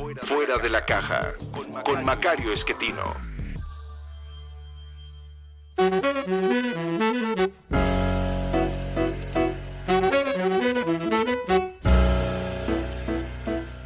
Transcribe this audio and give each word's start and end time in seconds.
Fuera 0.00 0.56
de 0.56 0.70
la 0.70 0.86
Caja 0.86 1.34
con 1.84 2.02
Macario 2.02 2.54
Esquetino. 2.54 3.02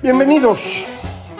Bienvenidos. 0.01 0.85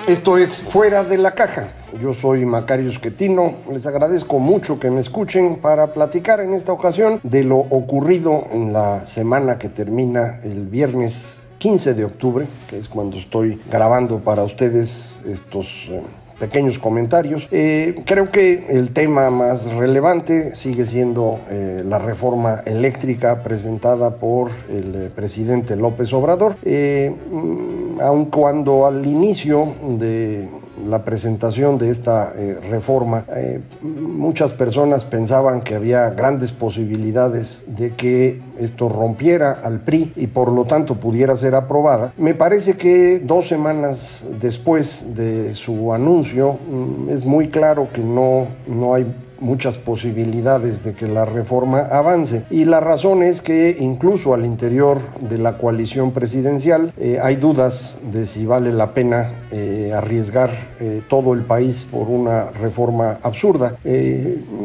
Esto 0.09 0.39
es 0.39 0.61
Fuera 0.61 1.05
de 1.05 1.19
la 1.19 1.37
Caja. 1.37 1.73
Yo 2.01 2.13
soy 2.13 2.45
Macario 2.45 2.91
Esquetino. 2.91 3.59
Les 3.71 3.87
agradezco 3.87 4.41
mucho 4.41 4.81
que 4.81 4.91
me 4.91 4.99
escuchen 4.99 5.61
para 5.61 5.93
platicar 5.93 6.41
en 6.41 6.53
esta 6.53 6.73
ocasión 6.73 7.21
de 7.23 7.45
lo 7.45 7.59
ocurrido 7.59 8.49
en 8.51 8.73
la 8.73 9.07
semana 9.07 9.57
que 9.57 9.69
termina 9.69 10.41
el 10.43 10.67
viernes 10.67 11.44
15 11.65 11.95
de 11.95 12.05
octubre, 12.05 12.47
que 12.69 12.77
es 12.77 12.91
cuando 12.91 13.17
estoy 13.17 13.59
grabando 13.73 14.19
para 14.19 14.43
ustedes 14.43 15.19
estos 15.27 15.67
eh, 15.89 16.03
pequeños 16.39 16.79
comentarios. 16.79 17.49
Eh, 17.51 18.03
creo 18.05 18.31
que 18.31 18.67
el 18.69 18.91
tema 18.91 19.31
más 19.31 19.73
relevante 19.73 20.55
sigue 20.57 20.85
siendo 20.85 21.41
eh, 21.49 21.83
la 21.83 21.99
reforma 21.99 22.61
eléctrica 22.67 23.43
presentada 23.43 24.17
por 24.17 24.51
el 24.69 25.11
presidente 25.15 25.75
López 25.75 26.13
Obrador, 26.13 26.57
mm, 26.63 27.99
aun 27.99 28.27
cuando 28.27 28.85
al 28.85 29.07
inicio 29.07 29.73
de 29.99 30.47
la 30.89 31.05
presentación 31.05 31.79
de 31.79 31.91
esta 31.91 32.33
eh, 32.37 32.59
reforma, 32.69 33.25
eh, 33.35 33.61
muchas 33.83 34.53
personas 34.53 35.05
pensaban 35.05 35.63
que 35.63 35.75
había 35.75 36.11
grandes 36.11 36.53
posibilidades 36.53 37.65
de 37.67 37.93
que 37.95 38.41
esto 38.59 38.89
rompiera 38.89 39.61
al 39.63 39.81
PRI 39.81 40.13
y 40.17 40.27
por 40.27 40.51
lo 40.51 40.65
tanto 40.65 40.97
pudiera 40.97 41.37
ser 41.37 41.55
aprobada. 41.55 42.13
Me 42.17 42.35
parece 42.35 42.77
que 42.77 43.21
dos 43.21 43.49
semanas 43.49 44.25
después 44.41 45.15
de 45.15 45.55
su 45.55 45.93
anuncio 45.93 46.55
mm, 46.55 47.11
es 47.11 47.25
muy 47.25 47.49
claro 47.49 47.89
que 47.93 48.03
no, 48.03 48.49
no 48.67 48.95
hay 48.95 49.07
muchas 49.45 49.77
posibilidades 49.77 50.83
de 50.83 50.95
que 50.95 51.07
la 51.07 51.25
reforma 51.25 51.81
avance. 51.81 52.45
Y 52.51 52.65
la 52.65 52.81
razón 52.81 53.23
es 53.23 53.41
que 53.41 53.77
incluso 53.79 54.35
al 54.35 54.45
interior 54.45 54.99
de 55.21 55.39
la 55.39 55.59
coalición 55.59 56.13
presidencial 56.13 56.93
eh, 56.99 57.19
hay 57.23 57.37
dudas 57.37 57.99
de 58.11 58.27
si 58.27 58.47
vale 58.47 58.73
la 58.73 58.95
pena 58.95 59.35
eh, 59.53 59.93
arriesgar 59.95 60.51
eh, 60.81 61.03
todo 61.09 61.35
el 61.35 61.43
país 61.43 61.87
por 61.91 62.09
una 62.09 62.51
reforma 62.51 63.19
absurda. 63.23 63.77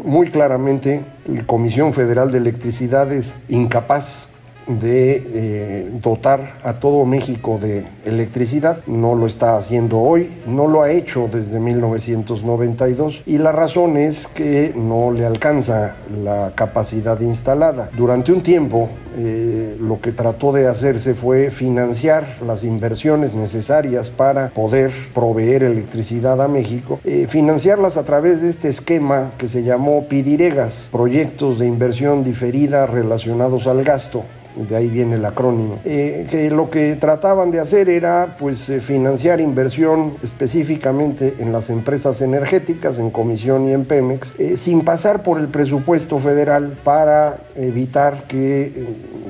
muy 0.04 0.30
claramente, 0.30 1.02
la 1.26 1.46
Comisión 1.46 1.92
Federal 1.92 2.30
de 2.30 2.38
Electricidad 2.38 3.12
es 3.12 3.34
incapaz 3.48 4.30
de 4.66 5.22
eh, 5.26 5.90
dotar 6.02 6.58
a 6.62 6.74
todo 6.74 7.04
México 7.04 7.58
de 7.60 7.86
electricidad. 8.04 8.84
No 8.86 9.14
lo 9.14 9.26
está 9.26 9.56
haciendo 9.56 9.98
hoy, 10.00 10.30
no 10.46 10.68
lo 10.68 10.82
ha 10.82 10.90
hecho 10.90 11.28
desde 11.32 11.60
1992 11.60 13.22
y 13.26 13.38
la 13.38 13.52
razón 13.52 13.96
es 13.96 14.26
que 14.26 14.72
no 14.76 15.12
le 15.12 15.26
alcanza 15.26 15.96
la 16.22 16.52
capacidad 16.54 17.20
instalada. 17.20 17.90
Durante 17.96 18.32
un 18.32 18.42
tiempo 18.42 18.88
eh, 19.16 19.76
lo 19.80 20.00
que 20.00 20.12
trató 20.12 20.52
de 20.52 20.68
hacerse 20.68 21.14
fue 21.14 21.50
financiar 21.50 22.36
las 22.46 22.62
inversiones 22.62 23.34
necesarias 23.34 24.08
para 24.08 24.50
poder 24.50 24.92
proveer 25.12 25.64
electricidad 25.64 26.40
a 26.40 26.48
México, 26.48 27.00
eh, 27.04 27.26
financiarlas 27.28 27.96
a 27.96 28.04
través 28.04 28.40
de 28.40 28.50
este 28.50 28.68
esquema 28.68 29.32
que 29.36 29.48
se 29.48 29.62
llamó 29.62 30.06
PIDIREGAS, 30.06 30.90
proyectos 30.92 31.58
de 31.58 31.66
inversión 31.66 32.22
diferida 32.22 32.86
relacionados 32.86 33.66
al 33.66 33.82
gasto 33.82 34.24
de 34.56 34.76
ahí 34.76 34.88
viene 34.88 35.16
el 35.16 35.24
acrónimo, 35.24 35.78
eh, 35.84 36.26
que 36.30 36.50
lo 36.50 36.70
que 36.70 36.96
trataban 36.96 37.50
de 37.50 37.60
hacer 37.60 37.88
era 37.88 38.36
pues 38.38 38.68
eh, 38.68 38.80
financiar 38.80 39.40
inversión 39.40 40.14
específicamente 40.22 41.36
en 41.38 41.52
las 41.52 41.70
empresas 41.70 42.20
energéticas, 42.20 42.98
en 42.98 43.10
Comisión 43.10 43.68
y 43.68 43.72
en 43.72 43.84
Pemex, 43.84 44.34
eh, 44.38 44.56
sin 44.56 44.82
pasar 44.82 45.22
por 45.22 45.38
el 45.38 45.48
presupuesto 45.48 46.18
federal 46.18 46.76
para 46.84 47.38
evitar 47.54 48.24
que 48.26 48.86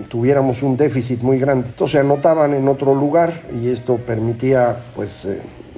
tuviéramos 0.09 0.63
un 0.63 0.77
déficit 0.77 1.21
muy 1.23 1.39
grande. 1.39 1.69
Entonces 1.69 2.01
anotaban 2.01 2.55
en 2.55 2.69
otro 2.69 2.95
lugar 2.95 3.43
y 3.61 3.69
esto 3.69 3.97
permitía 3.97 4.77
pues 4.95 5.27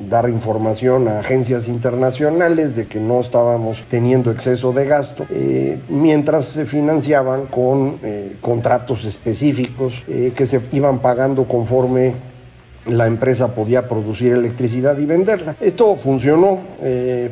dar 0.09 0.29
información 0.29 1.09
a 1.09 1.21
agencias 1.21 1.69
internacionales 1.69 2.75
de 2.75 2.87
que 2.87 3.01
no 3.01 3.21
estábamos 3.21 3.83
teniendo 3.89 4.31
exceso 4.31 4.73
de 4.73 4.87
gasto, 4.87 5.27
eh, 5.31 5.79
mientras 5.89 6.47
se 6.47 6.67
financiaban 6.67 7.47
con 7.47 7.99
eh, 8.03 8.37
contratos 8.41 9.05
específicos 9.05 10.03
eh, 10.09 10.33
que 10.35 10.47
se 10.47 10.61
iban 10.73 11.01
pagando 11.01 11.45
conforme 11.45 12.15
la 12.87 13.07
empresa 13.07 13.55
podía 13.55 13.89
producir 13.89 14.33
electricidad 14.33 14.99
y 14.99 15.07
venderla. 15.07 15.55
Esto 15.61 15.95
funcionó, 15.95 16.59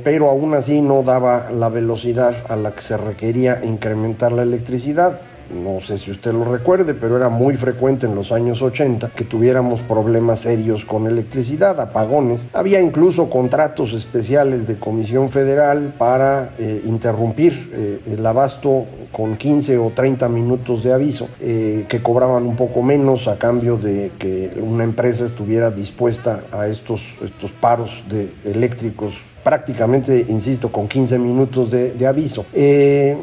pero 0.04 0.30
aún 0.30 0.54
así 0.54 0.80
no 0.80 1.02
daba 1.02 1.50
la 1.50 1.68
velocidad 1.68 2.32
a 2.48 2.54
la 2.54 2.70
que 2.70 2.82
se 2.82 2.96
requería 2.96 3.60
incrementar 3.64 4.30
la 4.30 4.44
electricidad 4.44 5.20
no 5.50 5.80
sé 5.80 5.98
si 5.98 6.10
usted 6.10 6.32
lo 6.32 6.44
recuerde, 6.44 6.94
pero 6.94 7.16
era 7.16 7.28
muy 7.28 7.56
frecuente 7.56 8.06
en 8.06 8.14
los 8.14 8.32
años 8.32 8.62
80 8.62 9.10
que 9.10 9.24
tuviéramos 9.24 9.80
problemas 9.80 10.40
serios 10.40 10.84
con 10.84 11.06
electricidad, 11.06 11.80
apagones. 11.80 12.48
Había 12.52 12.80
incluso 12.80 13.28
contratos 13.28 13.92
especiales 13.92 14.66
de 14.66 14.76
Comisión 14.76 15.30
Federal 15.30 15.94
para 15.98 16.50
eh, 16.58 16.82
interrumpir 16.86 17.70
eh, 17.72 18.00
el 18.12 18.24
abasto 18.24 18.86
con 19.12 19.36
15 19.36 19.78
o 19.78 19.90
30 19.94 20.28
minutos 20.28 20.82
de 20.84 20.92
aviso, 20.92 21.28
eh, 21.40 21.86
que 21.88 22.02
cobraban 22.02 22.44
un 22.46 22.56
poco 22.56 22.82
menos 22.82 23.28
a 23.28 23.38
cambio 23.38 23.76
de 23.76 24.12
que 24.18 24.50
una 24.60 24.84
empresa 24.84 25.26
estuviera 25.26 25.70
dispuesta 25.70 26.40
a 26.52 26.68
estos, 26.68 27.02
estos 27.22 27.50
paros 27.50 28.04
de 28.08 28.32
eléctricos 28.44 29.14
prácticamente, 29.42 30.26
insisto, 30.28 30.70
con 30.70 30.86
15 30.86 31.18
minutos 31.18 31.70
de, 31.70 32.06
aviso. 32.06 32.44
Eh, 32.52 33.16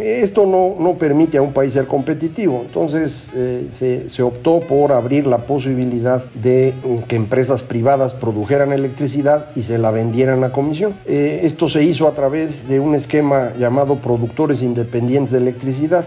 esto 0.00 0.46
no, 0.46 0.76
no, 0.78 0.94
permite 0.94 1.38
a 1.38 1.42
un 1.42 1.52
país 1.52 1.72
ser 1.72 1.86
competitivo, 1.86 2.62
entonces 2.64 3.32
eh, 3.34 3.66
se, 3.70 4.08
se, 4.08 4.22
optó 4.22 4.60
por 4.60 4.92
abrir 4.92 5.26
la 5.26 5.38
posibilidad 5.38 6.24
de 6.34 6.74
que 7.08 7.16
empresas 7.16 7.62
privadas 7.62 8.12
produjeran 8.14 8.72
electricidad 8.72 9.50
y 9.54 9.62
se 9.62 9.78
la 9.78 9.90
vendieran 9.90 10.44
a 10.44 10.52
comisión. 10.52 10.94
Eh, 11.06 11.40
esto 11.44 11.68
se 11.68 11.82
hizo 11.82 12.08
a 12.08 12.12
través 12.12 12.68
de 12.68 12.80
un 12.80 12.94
esquema 12.94 13.52
llamado 13.58 13.96
Productores 13.96 14.62
Independientes 14.62 15.32
de 15.32 15.38
Electricidad, 15.38 16.04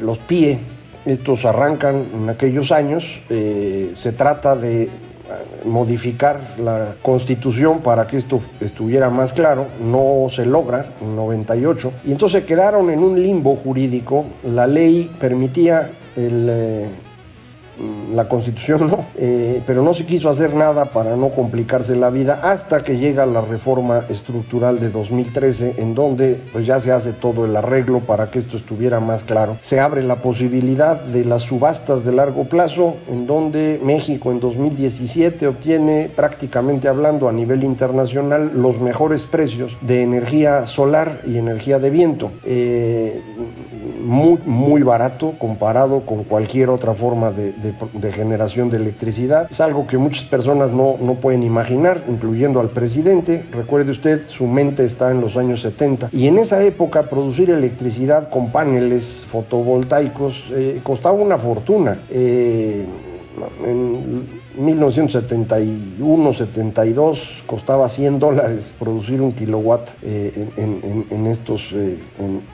los 0.00 0.18
PIE. 0.18 0.58
Estos 1.04 1.44
arrancan 1.44 2.04
en 2.14 2.28
aquellos 2.28 2.72
años, 2.72 3.20
se 3.28 4.12
trata 4.12 4.56
de 4.56 4.88
modificar 5.64 6.40
la 6.58 6.94
constitución 7.02 7.80
para 7.80 8.06
que 8.06 8.16
esto 8.16 8.40
estuviera 8.60 9.10
más 9.10 9.32
claro, 9.32 9.66
no 9.80 10.26
se 10.28 10.46
logra 10.46 10.86
en 11.00 11.16
98, 11.16 11.92
y 12.04 12.12
entonces 12.12 12.44
quedaron 12.44 12.90
en 12.90 13.00
un 13.00 13.20
limbo 13.20 13.56
jurídico, 13.56 14.24
la 14.44 14.66
ley 14.66 15.10
permitía 15.18 15.90
el... 16.16 17.05
La 18.14 18.28
constitución 18.28 18.88
no, 18.88 19.06
eh, 19.16 19.62
pero 19.66 19.82
no 19.82 19.92
se 19.92 20.06
quiso 20.06 20.30
hacer 20.30 20.54
nada 20.54 20.86
para 20.86 21.16
no 21.16 21.28
complicarse 21.30 21.94
la 21.96 22.10
vida 22.10 22.40
hasta 22.42 22.82
que 22.82 22.96
llega 22.96 23.26
la 23.26 23.42
reforma 23.42 24.04
estructural 24.08 24.80
de 24.80 24.90
2013 24.90 25.74
en 25.78 25.94
donde 25.94 26.40
pues 26.52 26.64
ya 26.64 26.80
se 26.80 26.92
hace 26.92 27.12
todo 27.12 27.44
el 27.44 27.54
arreglo 27.54 28.00
para 28.00 28.30
que 28.30 28.38
esto 28.38 28.56
estuviera 28.56 29.00
más 29.00 29.24
claro. 29.24 29.58
Se 29.60 29.80
abre 29.80 30.02
la 30.02 30.22
posibilidad 30.22 31.00
de 31.00 31.24
las 31.24 31.42
subastas 31.42 32.04
de 32.04 32.12
largo 32.12 32.44
plazo 32.44 32.96
en 33.08 33.26
donde 33.26 33.80
México 33.82 34.30
en 34.30 34.40
2017 34.40 35.46
obtiene 35.46 36.10
prácticamente 36.14 36.88
hablando 36.88 37.28
a 37.28 37.32
nivel 37.32 37.62
internacional 37.64 38.52
los 38.54 38.80
mejores 38.80 39.24
precios 39.24 39.76
de 39.80 40.02
energía 40.02 40.66
solar 40.66 41.20
y 41.26 41.36
energía 41.36 41.78
de 41.78 41.90
viento. 41.90 42.30
Eh, 42.44 43.20
muy, 44.00 44.38
muy 44.44 44.82
barato 44.82 45.34
comparado 45.38 46.00
con 46.00 46.24
cualquier 46.24 46.68
otra 46.68 46.94
forma 46.94 47.30
de, 47.30 47.54
generación 48.12 48.70
de 48.70 48.78
electricidad. 48.78 49.48
Es 49.50 49.60
algo 49.60 49.86
que 49.86 49.98
muchas 49.98 50.24
personas 50.24 50.70
no, 50.70 50.96
no 51.00 51.14
pueden 51.14 51.42
imaginar, 51.42 52.04
incluyendo 52.08 52.60
al 52.60 52.70
presidente. 52.70 53.44
Recuerde 53.52 53.92
usted, 53.92 54.28
su 54.28 54.46
mente 54.46 54.84
está 54.84 55.10
en 55.10 55.20
los 55.20 55.36
años 55.36 55.60
70. 55.60 56.10
Y 56.12 56.26
en 56.26 56.38
esa 56.38 56.62
época 56.62 57.04
producir 57.04 57.50
electricidad 57.50 58.28
con 58.30 58.50
paneles 58.50 59.26
fotovoltaicos 59.30 60.44
eh, 60.52 60.80
costaba 60.82 61.14
una 61.14 61.38
fortuna. 61.38 61.98
Eh, 62.10 62.86
1971, 63.36 64.45
72 66.32 67.42
costaba 67.46 67.88
100 67.88 68.18
dólares 68.18 68.72
producir 68.78 69.20
un 69.20 69.32
kilowatt 69.32 69.88
eh, 70.02 70.48
en, 70.56 71.26
estos, 71.26 71.72
eh, 71.72 71.98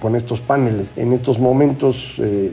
con 0.00 0.16
estos 0.16 0.40
paneles. 0.40 0.93
En 0.96 1.12
estos 1.12 1.38
momentos 1.38 2.14
eh, 2.19 2.52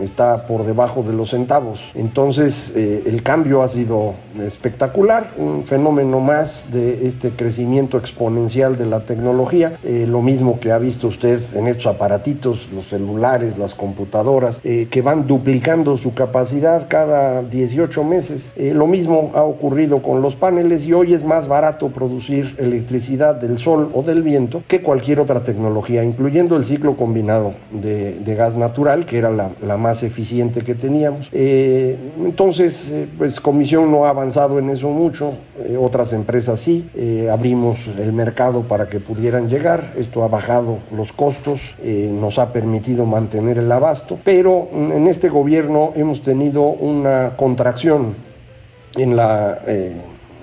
está 0.00 0.46
por 0.46 0.64
debajo 0.64 1.02
de 1.02 1.12
los 1.12 1.30
centavos. 1.30 1.80
Entonces 1.94 2.72
eh, 2.76 3.04
el 3.06 3.22
cambio 3.22 3.62
ha 3.62 3.68
sido 3.68 4.14
espectacular, 4.40 5.32
un 5.36 5.64
fenómeno 5.64 6.20
más 6.20 6.72
de 6.72 7.06
este 7.06 7.30
crecimiento 7.30 7.98
exponencial 7.98 8.76
de 8.76 8.86
la 8.86 9.00
tecnología, 9.00 9.78
eh, 9.82 10.06
lo 10.08 10.22
mismo 10.22 10.60
que 10.60 10.72
ha 10.72 10.78
visto 10.78 11.08
usted 11.08 11.40
en 11.54 11.68
estos 11.68 11.86
aparatitos, 11.86 12.68
los 12.74 12.88
celulares, 12.88 13.58
las 13.58 13.74
computadoras, 13.74 14.60
eh, 14.64 14.88
que 14.90 15.02
van 15.02 15.26
duplicando 15.26 15.96
su 15.96 16.14
capacidad 16.14 16.86
cada 16.88 17.42
18 17.42 18.04
meses. 18.04 18.52
lo 18.56 18.86
mismo 18.86 19.32
ha 19.34 19.42
ocurrido 19.42 20.02
con 20.02 20.22
los 20.22 20.36
paneles 20.36 20.84
y 20.86 20.92
hoy 20.92 21.14
es 21.14 21.24
más 21.24 21.48
barato 21.48 21.88
producir 21.88 22.54
electricidad 22.58 23.34
del 23.34 23.58
sol 23.58 23.90
o 23.94 24.02
del 24.02 24.22
viento 24.22 24.62
que 24.66 24.82
cualquier 24.82 25.20
otra 25.20 25.42
tecnología, 25.42 26.04
incluyendo 26.04 26.56
el 26.56 26.64
ciclo 26.64 26.96
combinado 26.96 27.54
de, 27.70 28.34
gas 28.36 28.56
natural, 28.56 29.06
que 29.06 29.16
era 29.16 29.30
la, 29.30 29.50
la 29.62 29.78
más 29.78 29.85
eficiente 30.02 30.62
que 30.62 30.74
teníamos. 30.74 31.28
Eh, 31.32 31.96
entonces, 32.24 32.90
eh, 32.90 33.08
pues 33.16 33.40
Comisión 33.40 33.90
no 33.90 34.06
ha 34.06 34.10
avanzado 34.10 34.58
en 34.58 34.70
eso 34.70 34.90
mucho, 34.90 35.34
eh, 35.58 35.76
otras 35.80 36.12
empresas 36.12 36.60
sí, 36.60 36.88
abrimos 37.30 37.86
el 37.98 38.12
mercado 38.12 38.62
para 38.62 38.88
que 38.88 39.00
pudieran 39.00 39.48
llegar, 39.48 39.92
esto 39.96 40.22
ha 40.24 40.28
bajado 40.28 40.78
los 40.94 41.12
costos, 41.12 41.60
nos 42.10 42.38
ha 42.38 42.52
permitido 42.52 43.06
mantener 43.06 43.58
el 43.58 43.70
abasto, 43.70 44.18
pero 44.24 44.68
en 44.72 45.06
este 45.06 45.28
gobierno 45.28 45.92
hemos 45.94 46.22
tenido 46.22 46.62
una 46.62 47.36
contracción 47.36 48.14
en 48.96 49.16
la 49.16 49.60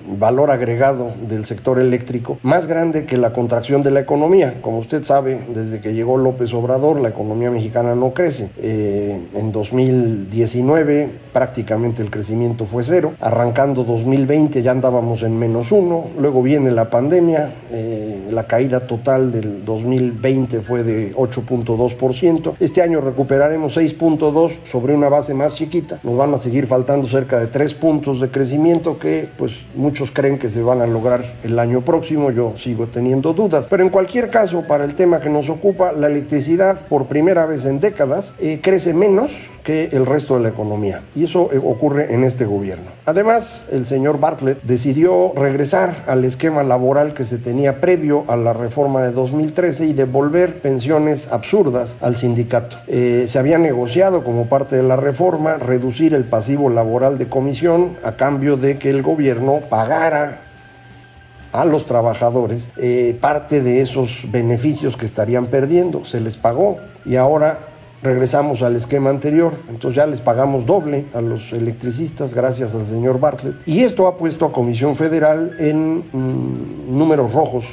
valor 0.06 0.50
agregado 0.50 1.12
del 1.28 1.44
sector 1.44 1.78
eléctrico 1.78 2.38
más 2.42 2.66
grande 2.66 3.06
que 3.06 3.16
la 3.16 3.32
contracción 3.32 3.82
de 3.82 3.90
la 3.90 4.00
economía. 4.00 4.60
Como 4.60 4.78
usted 4.78 5.02
sabe, 5.02 5.40
desde 5.54 5.80
que 5.80 5.94
llegó 5.94 6.16
López 6.16 6.52
Obrador, 6.54 7.00
la 7.00 7.08
economía 7.08 7.50
mexicana 7.50 7.94
no 7.94 8.12
crece. 8.12 8.50
Eh, 8.58 9.20
en 9.34 9.52
2019 9.52 11.10
prácticamente 11.32 12.02
el 12.02 12.10
crecimiento 12.10 12.66
fue 12.66 12.82
cero. 12.82 13.14
Arrancando 13.20 13.84
2020 13.84 14.62
ya 14.62 14.70
andábamos 14.70 15.22
en 15.22 15.38
menos 15.38 15.72
uno. 15.72 16.06
Luego 16.18 16.42
viene 16.42 16.70
la 16.70 16.90
pandemia. 16.90 17.52
Eh, 17.70 18.28
la 18.30 18.46
caída 18.46 18.80
total 18.80 19.32
del 19.32 19.64
2020 19.64 20.60
fue 20.60 20.82
de 20.82 21.14
8.2%. 21.14 22.54
Este 22.60 22.82
año 22.82 23.00
recuperaremos 23.00 23.76
6.2 23.76 24.64
sobre 24.64 24.94
una 24.94 25.08
base 25.08 25.34
más 25.34 25.54
chiquita. 25.54 25.98
Nos 26.02 26.16
van 26.16 26.34
a 26.34 26.38
seguir 26.38 26.66
faltando 26.66 27.06
cerca 27.06 27.38
de 27.38 27.46
3 27.46 27.74
puntos 27.74 28.20
de 28.20 28.30
crecimiento 28.30 28.98
que 28.98 29.28
pues 29.36 29.52
Muchos 29.94 30.10
creen 30.10 30.40
que 30.40 30.50
se 30.50 30.60
van 30.60 30.80
a 30.80 30.88
lograr 30.88 31.24
el 31.44 31.56
año 31.56 31.82
próximo, 31.82 32.32
yo 32.32 32.54
sigo 32.56 32.88
teniendo 32.88 33.32
dudas. 33.32 33.68
Pero 33.70 33.84
en 33.84 33.90
cualquier 33.90 34.28
caso, 34.28 34.64
para 34.66 34.84
el 34.84 34.96
tema 34.96 35.20
que 35.20 35.30
nos 35.30 35.48
ocupa, 35.48 35.92
la 35.92 36.08
electricidad 36.08 36.80
por 36.88 37.06
primera 37.06 37.46
vez 37.46 37.64
en 37.64 37.78
décadas 37.78 38.34
eh, 38.40 38.58
crece 38.60 38.92
menos 38.92 39.30
que 39.64 39.90
el 39.92 40.04
resto 40.04 40.36
de 40.36 40.42
la 40.42 40.50
economía. 40.50 41.02
Y 41.16 41.24
eso 41.24 41.48
eh, 41.52 41.58
ocurre 41.58 42.12
en 42.12 42.22
este 42.22 42.44
gobierno. 42.44 42.90
Además, 43.06 43.66
el 43.72 43.86
señor 43.86 44.20
Bartlett 44.20 44.62
decidió 44.62 45.32
regresar 45.34 46.04
al 46.06 46.24
esquema 46.24 46.62
laboral 46.62 47.14
que 47.14 47.24
se 47.24 47.38
tenía 47.38 47.80
previo 47.80 48.24
a 48.28 48.36
la 48.36 48.52
reforma 48.52 49.02
de 49.02 49.12
2013 49.12 49.86
y 49.86 49.92
devolver 49.94 50.60
pensiones 50.60 51.32
absurdas 51.32 51.96
al 52.02 52.16
sindicato. 52.16 52.76
Eh, 52.86 53.24
se 53.26 53.38
había 53.38 53.58
negociado 53.58 54.22
como 54.22 54.46
parte 54.48 54.76
de 54.76 54.82
la 54.82 54.96
reforma 54.96 55.56
reducir 55.56 56.14
el 56.14 56.24
pasivo 56.24 56.68
laboral 56.68 57.16
de 57.16 57.28
comisión 57.28 57.96
a 58.04 58.16
cambio 58.16 58.56
de 58.56 58.78
que 58.78 58.90
el 58.90 59.02
gobierno 59.02 59.60
pagara 59.84 60.40
a 61.52 61.64
los 61.64 61.84
trabajadores 61.84 62.70
eh, 62.78 63.16
parte 63.20 63.60
de 63.60 63.82
esos 63.82 64.22
beneficios 64.30 64.96
que 64.96 65.04
estarían 65.04 65.46
perdiendo. 65.46 66.04
Se 66.06 66.20
les 66.20 66.36
pagó 66.36 66.78
y 67.04 67.16
ahora 67.16 67.58
regresamos 68.02 68.62
al 68.62 68.76
esquema 68.76 69.10
anterior. 69.10 69.52
Entonces 69.68 69.96
ya 69.96 70.06
les 70.06 70.22
pagamos 70.22 70.64
doble 70.64 71.04
a 71.12 71.20
los 71.20 71.52
electricistas 71.52 72.32
gracias 72.32 72.74
al 72.74 72.86
señor 72.86 73.20
Bartlett. 73.20 73.56
Y 73.66 73.80
esto 73.80 74.06
ha 74.06 74.16
puesto 74.16 74.46
a 74.46 74.52
Comisión 74.52 74.96
Federal 74.96 75.54
en 75.58 75.98
mm, 75.98 76.98
números 76.98 77.32
rojos 77.34 77.66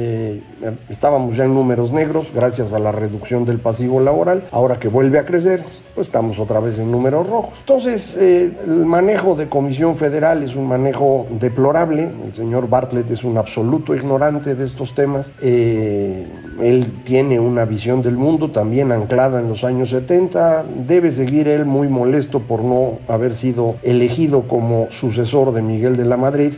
eh, 0.00 0.42
estábamos 0.88 1.34
ya 1.34 1.44
en 1.44 1.54
números 1.54 1.90
negros 1.90 2.28
gracias 2.32 2.72
a 2.72 2.78
la 2.78 2.92
reducción 2.92 3.44
del 3.44 3.58
pasivo 3.58 3.98
laboral. 3.98 4.44
Ahora 4.52 4.78
que 4.78 4.86
vuelve 4.86 5.18
a 5.18 5.24
crecer, 5.24 5.64
pues 5.96 6.06
estamos 6.06 6.38
otra 6.38 6.60
vez 6.60 6.78
en 6.78 6.92
números 6.92 7.28
rojos. 7.28 7.54
Entonces, 7.58 8.16
eh, 8.16 8.56
el 8.64 8.86
manejo 8.86 9.34
de 9.34 9.48
Comisión 9.48 9.96
Federal 9.96 10.44
es 10.44 10.54
un 10.54 10.68
manejo 10.68 11.26
deplorable. 11.40 12.12
El 12.24 12.32
señor 12.32 12.68
Bartlett 12.68 13.10
es 13.10 13.24
un 13.24 13.38
absoluto 13.38 13.96
ignorante 13.96 14.54
de 14.54 14.66
estos 14.66 14.94
temas. 14.94 15.32
Eh, 15.42 16.28
él 16.62 16.92
tiene 17.04 17.40
una 17.40 17.64
visión 17.64 18.02
del 18.02 18.16
mundo 18.16 18.50
también 18.50 18.92
anclada 18.92 19.40
en 19.40 19.48
los 19.48 19.64
años 19.64 19.90
70. 19.90 20.64
Debe 20.86 21.12
seguir 21.12 21.48
él 21.48 21.64
muy 21.64 21.88
molesto 21.88 22.40
por 22.40 22.62
no 22.62 22.98
haber 23.08 23.34
sido 23.34 23.76
elegido 23.82 24.42
como 24.42 24.86
sucesor 24.90 25.52
de 25.52 25.62
Miguel 25.62 25.96
de 25.96 26.04
la 26.04 26.16
Madrid. 26.16 26.52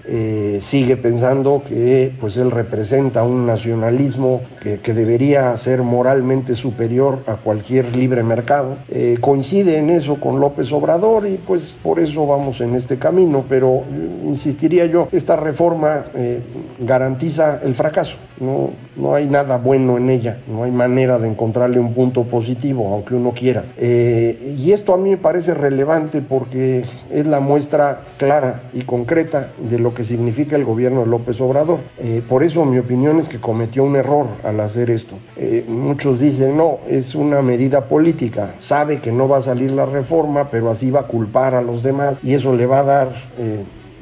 sigue 0.61 0.97
pensando 0.97 1.63
que 1.67 2.13
pues 2.21 2.37
él 2.37 2.51
representa 2.51 3.23
un 3.23 3.47
nacionalismo 3.47 4.41
que, 4.63 4.91
debería 4.91 5.57
ser 5.57 5.83
moralmente 5.83 6.55
superior 6.55 7.21
a 7.27 7.37
cualquier 7.37 7.97
libre 7.97 8.23
mercado. 8.23 8.77
Eh, 8.89 9.19
coincide 9.21 9.79
en 9.79 9.91
eso 9.91 10.17
con 10.17 10.41
López 10.41 10.73
Obrador 10.73 11.27
y 11.27 11.37
pues 11.37 11.73
por 11.83 12.01
eso 12.01 12.27
vamos 12.27 12.61
en 12.61 12.75
este 12.75 12.99
camino, 12.99 13.45
pero 13.49 13.83
insistiría 14.27 14.87
yo, 14.87 15.09
esta 15.13 15.37
reforma 15.37 16.07
eh, 16.15 16.41
garantiza 16.81 17.61
el 17.63 17.75
fracaso, 17.75 18.17
no, 18.41 18.71
no 18.97 19.15
hay 19.15 19.29
nada 19.29 19.57
bueno 19.59 19.90
en 19.99 20.11
ella, 20.11 20.39
no 20.49 20.65
hay 20.65 20.71
manera 20.71 21.19
de 21.19 21.29
encontrarle 21.29 21.79
un 21.79 21.93
punto 21.93 22.25
positivo, 22.25 22.93
aunque 22.93 23.15
uno 23.15 23.33
quiera. 23.33 23.65
Eh, 23.77 24.57
y 24.59 24.73
esto 24.73 24.95
a 24.95 24.97
mí 24.97 25.11
me 25.11 25.17
parece 25.17 25.55
relevante 25.55 26.23
porque 26.23 26.85
es 27.13 27.27
la 27.27 27.41
muestra 27.41 28.03
clara 28.19 28.63
y 28.73 28.83
concreta 28.83 29.53
de 29.59 29.79
lo 29.79 29.95
que 29.95 30.05
significa 30.05 30.57
el 30.57 30.65
gobierno 30.65 31.01
de 31.01 31.07
López 31.07 31.41
Obrador. 31.41 31.81
por 32.29 32.43
eso 32.43 32.65
mi 32.65 32.79
opinión 32.79 33.11
que 33.29 33.41
cometió 33.41 33.85
un 33.85 33.97
error 33.97 34.27
al 34.45 34.61
hacer 34.61 34.91
esto. 34.91 35.17
Eh, 35.37 35.65
muchos 35.69 36.21
dicen, 36.21 36.57
no, 36.57 36.79
es 36.89 37.15
una 37.15 37.43
medida 37.43 37.83
política, 37.89 38.55
sabe 38.59 39.01
que 39.01 39.13
no 39.13 39.29
va 39.29 39.39
a 39.39 39.43
salir 39.43 39.73
la 39.73 39.87
reforma, 39.87 40.51
pero 40.51 40.71
así 40.71 40.91
va 40.91 41.01
a 41.01 41.07
culpar 41.07 41.55
a 41.55 41.63
los 41.63 41.83
demás 41.83 42.21
y 42.23 42.35
eso 42.35 42.53
le 42.53 42.67
va 42.67 42.81
a 42.81 42.85
dar... 42.85 43.09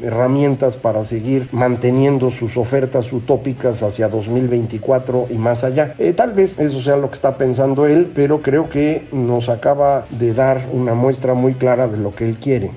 Herramientas 0.02 0.76
para 0.76 1.04
seguir 1.04 1.48
manteniendo 1.52 2.30
sus 2.30 2.56
ofertas 2.56 3.12
utópicas 3.12 3.82
hacia 3.82 4.08
2024 4.08 5.26
y 5.30 5.34
más 5.34 5.64
allá. 5.64 5.94
Eh, 5.98 6.12
tal 6.12 6.32
vez 6.32 6.58
eso 6.58 6.80
sea 6.80 6.96
lo 6.96 7.08
que 7.08 7.14
está 7.14 7.36
pensando 7.36 7.86
él, 7.86 8.10
pero 8.14 8.42
creo 8.42 8.68
que 8.68 9.06
nos 9.12 9.48
acaba 9.48 10.06
de 10.10 10.34
dar 10.34 10.68
una 10.72 10.94
muestra 10.94 11.34
muy 11.34 11.54
clara 11.54 11.88
de 11.88 11.96
lo 11.96 12.14
que 12.14 12.24
él 12.24 12.36
quiere. 12.36 12.70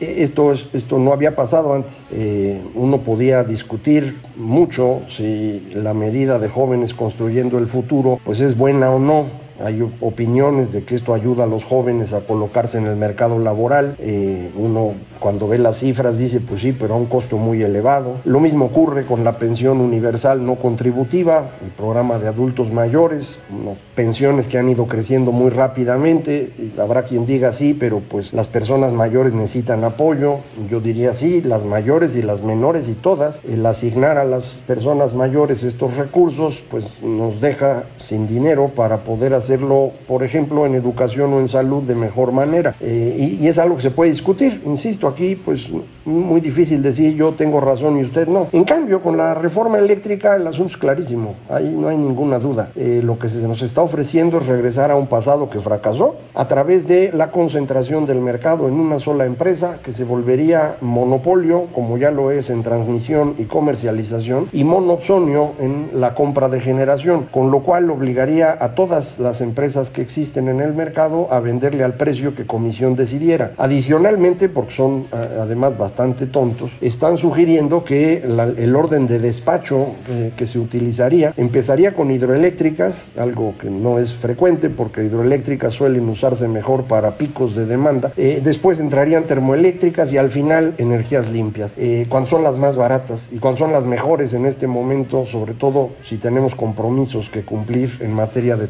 Esto, 0.00 0.52
esto 0.52 0.98
no 0.98 1.12
había 1.12 1.36
pasado 1.36 1.72
antes. 1.74 2.04
Eh, 2.10 2.60
uno 2.74 3.02
podía 3.02 3.44
discutir 3.44 4.16
mucho 4.36 5.02
si 5.08 5.70
la 5.74 5.94
medida 5.94 6.40
de 6.40 6.48
jóvenes 6.48 6.92
construyendo 6.92 7.58
el 7.58 7.66
futuro 7.66 8.18
pues 8.24 8.40
es 8.40 8.56
buena 8.56 8.90
o 8.90 8.98
no. 8.98 9.41
Hay 9.62 9.80
opiniones 10.00 10.72
de 10.72 10.84
que 10.84 10.94
esto 10.94 11.14
ayuda 11.14 11.44
a 11.44 11.46
los 11.46 11.64
jóvenes 11.64 12.12
a 12.12 12.20
colocarse 12.20 12.78
en 12.78 12.86
el 12.86 12.96
mercado 12.96 13.38
laboral. 13.38 13.96
Eh, 13.98 14.50
uno 14.56 14.94
cuando 15.18 15.46
ve 15.46 15.58
las 15.58 15.78
cifras 15.78 16.18
dice, 16.18 16.40
pues 16.40 16.62
sí, 16.62 16.72
pero 16.72 16.94
a 16.94 16.96
un 16.96 17.06
costo 17.06 17.36
muy 17.36 17.62
elevado. 17.62 18.16
Lo 18.24 18.40
mismo 18.40 18.66
ocurre 18.66 19.04
con 19.06 19.22
la 19.22 19.38
pensión 19.38 19.80
universal 19.80 20.44
no 20.44 20.56
contributiva, 20.56 21.50
el 21.62 21.70
programa 21.70 22.18
de 22.18 22.26
adultos 22.26 22.72
mayores, 22.72 23.40
unas 23.50 23.80
pensiones 23.94 24.48
que 24.48 24.58
han 24.58 24.68
ido 24.68 24.86
creciendo 24.86 25.30
muy 25.30 25.50
rápidamente. 25.50 26.50
Habrá 26.78 27.04
quien 27.04 27.24
diga 27.24 27.52
sí, 27.52 27.74
pero 27.78 28.00
pues 28.00 28.32
las 28.32 28.48
personas 28.48 28.92
mayores 28.92 29.32
necesitan 29.32 29.84
apoyo. 29.84 30.38
Yo 30.68 30.80
diría 30.80 31.14
sí, 31.14 31.40
las 31.40 31.64
mayores 31.64 32.16
y 32.16 32.22
las 32.22 32.42
menores 32.42 32.88
y 32.88 32.94
todas. 32.94 33.40
El 33.48 33.64
asignar 33.64 34.18
a 34.18 34.24
las 34.24 34.62
personas 34.66 35.14
mayores 35.14 35.62
estos 35.62 35.96
recursos, 35.96 36.64
pues 36.68 36.84
nos 37.02 37.40
deja 37.40 37.84
sin 37.96 38.26
dinero 38.26 38.72
para 38.74 39.04
poder 39.04 39.34
hacer 39.34 39.51
hacerlo, 39.52 39.92
por 40.08 40.22
ejemplo, 40.22 40.64
en 40.64 40.74
educación 40.74 41.32
o 41.34 41.38
en 41.38 41.48
salud 41.48 41.82
de 41.82 41.94
mejor 41.94 42.32
manera. 42.32 42.74
Eh, 42.80 43.38
y, 43.38 43.46
es 43.46 43.58
algo 43.58 43.76
que 43.76 43.82
se 43.82 43.90
puede 43.90 44.10
discutir. 44.10 44.62
Insisto, 44.64 45.06
aquí 45.06 45.36
pues 45.36 45.68
muy 46.06 46.40
difícil 46.40 46.82
decir 46.82 47.14
yo 47.14 47.32
tengo 47.32 47.60
razón 47.60 47.98
y 47.98 48.02
usted 48.02 48.28
no. 48.28 48.46
En 48.52 48.64
cambio, 48.64 49.02
con 49.02 49.16
la 49.16 49.34
reforma 49.34 49.78
eléctrica 49.78 50.36
el 50.36 50.46
asunto 50.46 50.72
es 50.72 50.76
clarísimo. 50.78 51.34
Ahí 51.50 51.76
no 51.78 51.88
hay 51.88 51.98
ninguna 51.98 52.38
duda. 52.38 52.70
Eh, 52.76 53.02
lo 53.04 53.18
que 53.18 53.28
se 53.28 53.46
nos 53.46 53.60
está 53.60 53.82
ofreciendo 53.82 54.38
es 54.38 54.46
regresar 54.46 54.90
a 54.90 54.96
un 54.96 55.06
pasado 55.06 55.50
que 55.50 55.60
fracasó 55.60 56.16
a 56.34 56.48
través 56.48 56.88
de 56.88 57.12
la 57.12 57.30
concentración 57.30 58.06
del 58.06 58.20
mercado 58.20 58.68
en 58.68 58.74
una 58.74 58.98
sola 58.98 59.26
empresa 59.26 59.78
que 59.84 59.92
se 59.92 60.04
volvería 60.04 60.76
monopolio, 60.80 61.66
como 61.74 61.98
ya 61.98 62.10
lo 62.10 62.30
es 62.30 62.48
en 62.48 62.62
transmisión 62.62 63.34
y 63.36 63.44
comercialización, 63.44 64.48
y 64.52 64.64
monopsonio 64.64 65.52
en 65.60 65.90
la 65.94 66.14
compra 66.14 66.48
de 66.48 66.60
generación, 66.60 67.26
con 67.30 67.50
lo 67.50 67.60
cual 67.60 67.90
obligaría 67.90 68.56
a 68.58 68.74
todas 68.74 69.18
las 69.18 69.41
empresas 69.42 69.90
que 69.90 70.02
existen 70.02 70.48
en 70.48 70.60
el 70.60 70.72
mercado 70.72 71.28
a 71.30 71.40
venderle 71.40 71.84
al 71.84 71.94
precio 71.94 72.34
que 72.34 72.46
comisión 72.46 72.96
decidiera. 72.96 73.52
Adicionalmente, 73.58 74.48
porque 74.48 74.72
son 74.72 75.06
además 75.12 75.76
bastante 75.76 76.26
tontos, 76.26 76.70
están 76.80 77.18
sugiriendo 77.18 77.84
que 77.84 78.22
el 78.22 78.76
orden 78.76 79.06
de 79.06 79.18
despacho 79.18 79.88
eh, 80.08 80.32
que 80.36 80.46
se 80.46 80.58
utilizaría 80.58 81.32
empezaría 81.36 81.94
con 81.94 82.10
hidroeléctricas, 82.10 83.12
algo 83.18 83.54
que 83.58 83.70
no 83.70 83.98
es 83.98 84.14
frecuente 84.14 84.70
porque 84.70 85.04
hidroeléctricas 85.04 85.74
suelen 85.74 86.08
usarse 86.08 86.48
mejor 86.48 86.84
para 86.84 87.12
picos 87.12 87.54
de 87.54 87.66
demanda. 87.66 88.12
Eh, 88.16 88.40
después 88.42 88.80
entrarían 88.80 89.24
termoeléctricas 89.24 90.12
y 90.12 90.18
al 90.18 90.30
final 90.30 90.74
energías 90.78 91.30
limpias, 91.30 91.72
eh, 91.76 92.06
cuando 92.08 92.28
son 92.28 92.42
las 92.42 92.56
más 92.56 92.76
baratas 92.76 93.30
y 93.32 93.38
cuando 93.38 93.58
son 93.58 93.72
las 93.72 93.84
mejores 93.84 94.34
en 94.34 94.46
este 94.46 94.66
momento, 94.66 95.26
sobre 95.26 95.54
todo 95.54 95.90
si 96.02 96.16
tenemos 96.16 96.54
compromisos 96.54 97.28
que 97.28 97.42
cumplir 97.42 97.98
en 98.00 98.12
materia 98.12 98.56
de 98.56 98.68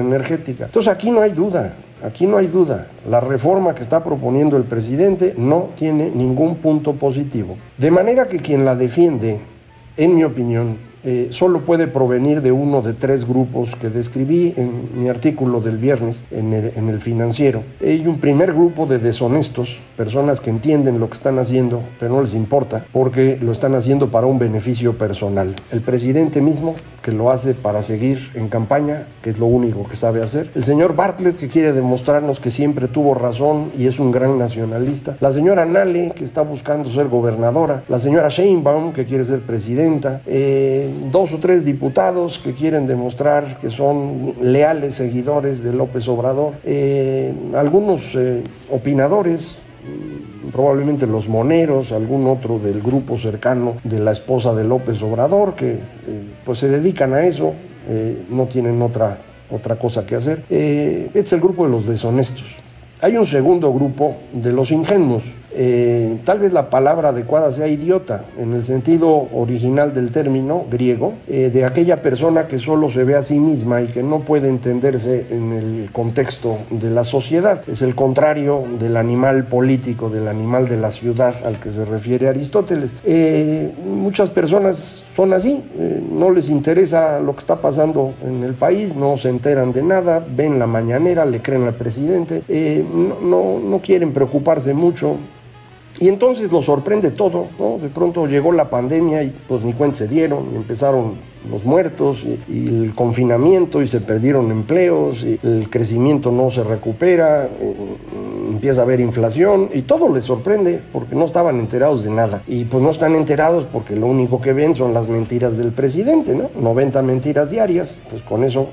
energética. 0.00 0.66
Entonces 0.66 0.92
aquí 0.92 1.10
no 1.10 1.20
hay 1.20 1.32
duda, 1.32 1.74
aquí 2.02 2.26
no 2.26 2.36
hay 2.36 2.46
duda. 2.46 2.88
La 3.08 3.20
reforma 3.20 3.74
que 3.74 3.82
está 3.82 4.02
proponiendo 4.02 4.56
el 4.56 4.64
presidente 4.64 5.34
no 5.36 5.70
tiene 5.76 6.10
ningún 6.10 6.56
punto 6.56 6.94
positivo. 6.94 7.56
De 7.78 7.90
manera 7.90 8.26
que 8.26 8.38
quien 8.38 8.64
la 8.64 8.74
defiende, 8.74 9.40
en 9.96 10.14
mi 10.14 10.24
opinión, 10.24 10.76
eh, 11.06 11.28
solo 11.32 11.60
puede 11.60 11.86
provenir 11.86 12.40
de 12.40 12.50
uno 12.50 12.80
de 12.80 12.94
tres 12.94 13.28
grupos 13.28 13.76
que 13.76 13.90
describí 13.90 14.54
en 14.56 15.02
mi 15.02 15.10
artículo 15.10 15.60
del 15.60 15.76
viernes 15.76 16.22
en 16.30 16.54
el 16.54 17.00
financiero. 17.00 17.62
Hay 17.82 18.06
un 18.06 18.20
primer 18.20 18.54
grupo 18.54 18.86
de 18.86 18.98
deshonestos, 18.98 19.76
personas 19.96 20.40
que 20.40 20.50
entienden 20.50 21.00
lo 21.00 21.08
que 21.08 21.14
están 21.14 21.38
haciendo, 21.38 21.82
pero 21.98 22.14
no 22.14 22.22
les 22.22 22.34
importa, 22.34 22.84
porque 22.92 23.38
lo 23.40 23.52
están 23.52 23.74
haciendo 23.74 24.10
para 24.10 24.26
un 24.26 24.38
beneficio 24.38 24.96
personal. 24.98 25.54
El 25.70 25.80
presidente 25.80 26.40
mismo, 26.40 26.74
que 27.02 27.12
lo 27.12 27.30
hace 27.30 27.52
para 27.52 27.82
seguir 27.82 28.30
en 28.34 28.48
campaña, 28.48 29.06
que 29.22 29.30
es 29.30 29.38
lo 29.38 29.46
único 29.46 29.86
que 29.86 29.94
sabe 29.94 30.22
hacer. 30.22 30.50
El 30.54 30.64
señor 30.64 30.96
Bartlett, 30.96 31.36
que 31.36 31.48
quiere 31.48 31.72
demostrarnos 31.72 32.40
que 32.40 32.50
siempre 32.50 32.88
tuvo 32.88 33.14
razón 33.14 33.70
y 33.78 33.86
es 33.86 33.98
un 33.98 34.10
gran 34.10 34.38
nacionalista. 34.38 35.16
La 35.20 35.32
señora 35.32 35.66
Nale, 35.66 36.12
que 36.16 36.24
está 36.24 36.40
buscando 36.40 36.88
ser 36.88 37.08
gobernadora. 37.08 37.84
La 37.88 37.98
señora 37.98 38.30
Sheinbaum, 38.30 38.94
que 38.94 39.04
quiere 39.04 39.24
ser 39.24 39.40
presidenta. 39.40 40.22
Eh, 40.26 40.88
dos 41.12 41.34
o 41.34 41.38
tres 41.38 41.64
diputados 41.64 42.38
que 42.38 42.54
quieren 42.54 42.86
demostrar 42.86 43.58
que 43.60 43.70
son 43.70 44.34
leales 44.40 44.94
seguidores 44.94 45.62
de 45.62 45.72
López 45.72 46.08
Obrador, 46.08 46.54
eh, 46.64 47.32
algunos 47.54 48.14
eh, 48.14 48.42
opinadores 48.70 49.56
probablemente 50.52 51.06
los 51.06 51.28
moneros, 51.28 51.92
algún 51.92 52.26
otro 52.26 52.58
del 52.58 52.80
grupo 52.80 53.18
cercano 53.18 53.76
de 53.84 54.00
la 54.00 54.12
esposa 54.12 54.54
de 54.54 54.64
López 54.64 55.02
Obrador, 55.02 55.54
que 55.54 55.72
eh, 55.72 55.78
pues 56.44 56.58
se 56.58 56.68
dedican 56.68 57.12
a 57.12 57.26
eso, 57.26 57.54
no 58.30 58.46
tienen 58.46 58.80
otra, 58.80 59.18
otra 59.50 59.76
cosa 59.76 60.06
que 60.06 60.14
hacer. 60.14 60.44
este 60.48 61.20
es 61.20 61.32
el 61.34 61.40
grupo 61.40 61.64
de 61.64 61.70
los 61.70 61.86
deshonestos. 61.86 62.46
Hay 63.02 63.18
un 63.18 63.26
segundo 63.26 63.70
grupo 63.74 64.16
de 64.32 64.52
los 64.52 64.70
ingenuos, 64.70 65.22
eh, 65.56 66.18
tal 66.24 66.40
vez 66.40 66.52
la 66.52 66.68
palabra 66.68 67.10
adecuada 67.10 67.52
sea 67.52 67.68
idiota, 67.68 68.24
en 68.38 68.54
el 68.54 68.64
sentido 68.64 69.28
original 69.32 69.94
del 69.94 70.10
término 70.10 70.64
griego, 70.70 71.14
eh, 71.28 71.50
de 71.52 71.64
aquella 71.64 72.02
persona 72.02 72.48
que 72.48 72.58
solo 72.58 72.90
se 72.90 73.04
ve 73.04 73.14
a 73.14 73.22
sí 73.22 73.38
misma 73.38 73.80
y 73.82 73.86
que 73.86 74.02
no 74.02 74.20
puede 74.20 74.48
entenderse 74.48 75.26
en 75.30 75.52
el 75.52 75.88
contexto 75.92 76.58
de 76.70 76.90
la 76.90 77.04
sociedad. 77.04 77.62
Es 77.68 77.82
el 77.82 77.94
contrario 77.94 78.64
del 78.80 78.96
animal 78.96 79.44
político, 79.44 80.10
del 80.10 80.26
animal 80.26 80.68
de 80.68 80.76
la 80.76 80.90
ciudad 80.90 81.34
al 81.44 81.60
que 81.60 81.70
se 81.70 81.84
refiere 81.84 82.28
Aristóteles. 82.28 82.94
Eh, 83.04 83.72
muchas 83.86 84.30
personas 84.30 85.04
son 85.14 85.32
así, 85.32 85.62
no 86.10 86.30
les 86.32 86.48
interesa 86.48 87.20
lo 87.20 87.34
que 87.34 87.40
está 87.40 87.56
pasando 87.56 88.14
en 88.24 88.42
el 88.42 88.54
país, 88.54 88.96
no 88.96 89.16
se 89.18 89.28
enteran 89.28 89.72
de 89.72 89.82
nada, 89.84 90.24
ven 90.28 90.58
la 90.58 90.66
mañanera, 90.66 91.24
le 91.24 91.40
creen 91.40 91.62
al 91.68 91.74
presidente, 91.74 92.42
no, 92.92 93.20
no, 93.20 93.60
no 93.60 93.78
quieren 93.78 94.12
preocuparse 94.12 94.74
mucho 94.74 95.16
y 96.00 96.08
entonces 96.08 96.50
lo 96.50 96.62
sorprende 96.62 97.10
todo, 97.10 97.48
¿no? 97.58 97.78
De 97.78 97.88
pronto 97.88 98.26
llegó 98.26 98.52
la 98.52 98.68
pandemia 98.68 99.22
y 99.22 99.32
pues 99.48 99.62
ni 99.62 99.72
cuenta 99.72 99.98
se 99.98 100.08
dieron, 100.08 100.54
empezaron 100.56 101.14
los 101.50 101.64
muertos 101.64 102.24
y, 102.48 102.68
el 102.68 102.94
confinamiento 102.94 103.82
y 103.82 103.86
se 103.86 104.00
perdieron 104.00 104.50
empleos 104.50 105.22
y 105.22 105.38
el 105.42 105.68
crecimiento 105.70 106.32
no 106.32 106.50
se 106.50 106.64
recupera, 106.64 107.44
eh, 107.44 107.74
empieza 108.48 108.80
a 108.80 108.84
haber 108.84 109.00
inflación 109.00 109.68
y 109.72 109.82
todo 109.82 110.12
les 110.12 110.24
sorprende 110.24 110.80
porque 110.92 111.14
no 111.14 111.26
estaban 111.26 111.60
enterados 111.60 112.02
de 112.02 112.10
nada. 112.10 112.42
Y 112.46 112.64
pues 112.64 112.82
no 112.82 112.90
están 112.90 113.14
enterados 113.14 113.66
porque 113.70 113.94
lo 113.94 114.06
único 114.06 114.40
que 114.40 114.52
ven 114.52 114.74
son 114.74 114.94
las 114.94 115.08
mentiras 115.08 115.56
del 115.56 115.72
presidente, 115.72 116.34
¿no? 116.34 116.50
90 116.58 117.02
mentiras 117.02 117.50
diarias, 117.50 118.00
pues 118.10 118.22
con 118.22 118.42
eso 118.42 118.68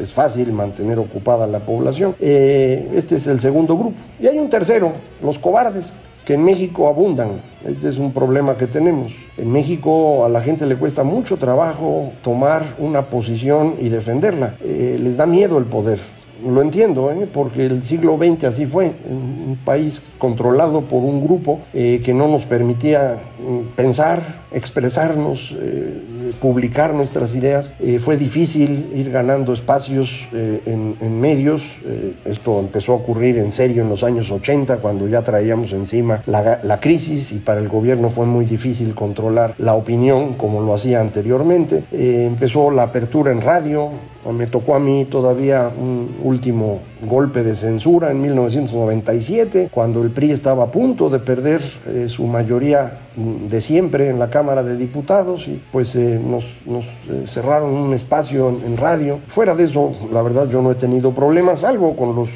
es, 0.00 0.12
fácil 0.12 0.52
mantener 0.52 0.98
ocupada 0.98 1.46
la 1.46 1.60
población. 1.60 2.14
Eh, 2.20 2.90
este 2.94 3.16
es 3.16 3.26
el 3.26 3.40
segundo 3.40 3.76
grupo. 3.76 3.96
Y 4.20 4.28
hay 4.28 4.38
un 4.38 4.48
tercero, 4.48 4.92
los 5.22 5.38
cobardes 5.38 5.94
que 6.24 6.34
en 6.34 6.44
México 6.44 6.88
abundan. 6.88 7.40
Este 7.66 7.88
es 7.88 7.98
un 7.98 8.12
problema 8.12 8.56
que 8.56 8.66
tenemos. 8.66 9.12
En 9.36 9.50
México 9.50 10.24
a 10.24 10.28
la 10.28 10.40
gente 10.40 10.66
le 10.66 10.76
cuesta 10.76 11.02
mucho 11.02 11.36
trabajo 11.36 12.12
tomar 12.22 12.74
una 12.78 13.02
posición 13.02 13.74
y 13.80 13.88
defenderla. 13.88 14.54
Eh, 14.62 14.98
les 15.00 15.16
da 15.16 15.26
miedo 15.26 15.58
el 15.58 15.64
poder. 15.64 15.98
Lo 16.46 16.60
entiendo, 16.62 17.10
¿eh? 17.10 17.28
porque 17.32 17.64
el 17.64 17.82
siglo 17.82 18.18
XX 18.18 18.44
así 18.44 18.66
fue, 18.66 18.92
un 19.08 19.56
país 19.64 20.12
controlado 20.18 20.82
por 20.82 21.02
un 21.02 21.24
grupo 21.24 21.60
eh, 21.72 22.02
que 22.04 22.12
no 22.12 22.28
nos 22.28 22.44
permitía 22.44 23.18
mm, 23.38 23.74
pensar, 23.76 24.42
expresarnos, 24.52 25.54
publicar 26.44 26.92
nuestras 26.92 27.34
ideas. 27.34 27.72
fue 28.00 28.18
difícil 28.18 28.92
ir 28.94 29.10
ganando 29.10 29.54
espacios 29.54 30.26
en, 30.30 31.18
medios. 31.18 31.62
esto 32.26 32.60
empezó 32.60 32.92
a 32.92 32.96
ocurrir 32.96 33.38
en 33.38 33.50
serio 33.50 33.80
en 33.80 33.88
los 33.88 34.04
años 34.04 34.30
80, 34.30 34.76
cuando 34.76 35.08
ya 35.08 35.22
traíamos 35.22 35.72
encima 35.72 36.22
la, 36.26 36.60
la 36.62 36.80
crisis 36.80 37.32
y 37.32 37.38
para 37.38 37.60
el 37.60 37.68
gobierno 37.70 38.10
fue 38.10 38.26
muy 38.26 38.44
difícil 38.44 38.94
controlar 38.94 39.54
la 39.56 39.72
opinión 39.72 40.34
como 40.34 40.60
lo 40.60 40.74
hacía 40.74 41.00
anteriormente. 41.00 41.84
empezó 41.92 42.70
la 42.70 42.82
apertura 42.82 43.32
en 43.32 43.40
radio, 43.40 43.88
me 44.30 44.46
tocó 44.46 44.74
a 44.74 44.78
mí 44.78 45.06
todavía 45.06 45.70
un 45.74 46.16
último 46.22 46.80
golpe 47.06 47.42
de 47.42 47.54
censura 47.54 48.10
en 48.10 48.20
1997, 48.20 49.68
cuando 49.70 50.02
el 50.02 50.10
PRI 50.10 50.32
estaba 50.32 50.64
a 50.64 50.66
punto 50.70 51.10
de 51.10 51.18
perder 51.18 51.62
eh, 51.86 52.06
su 52.08 52.26
mayoría 52.26 53.00
de 53.16 53.60
siempre 53.60 54.08
en 54.08 54.18
la 54.18 54.28
Cámara 54.28 54.64
de 54.64 54.76
Diputados 54.76 55.46
y 55.46 55.62
pues 55.70 55.94
eh, 55.94 56.20
nos, 56.20 56.42
eh, 56.44 57.26
cerraron 57.28 57.70
un 57.70 57.94
espacio 57.94 58.48
en, 58.48 58.76
radio. 58.76 59.20
Fuera 59.28 59.54
de 59.54 59.64
eso, 59.64 59.92
la 60.12 60.20
verdad 60.20 60.48
yo 60.48 60.62
no 60.62 60.72
he 60.72 60.74
tenido 60.74 61.12
problemas, 61.12 61.62
algo 61.62 61.94
con 61.94 62.16
los 62.16 62.28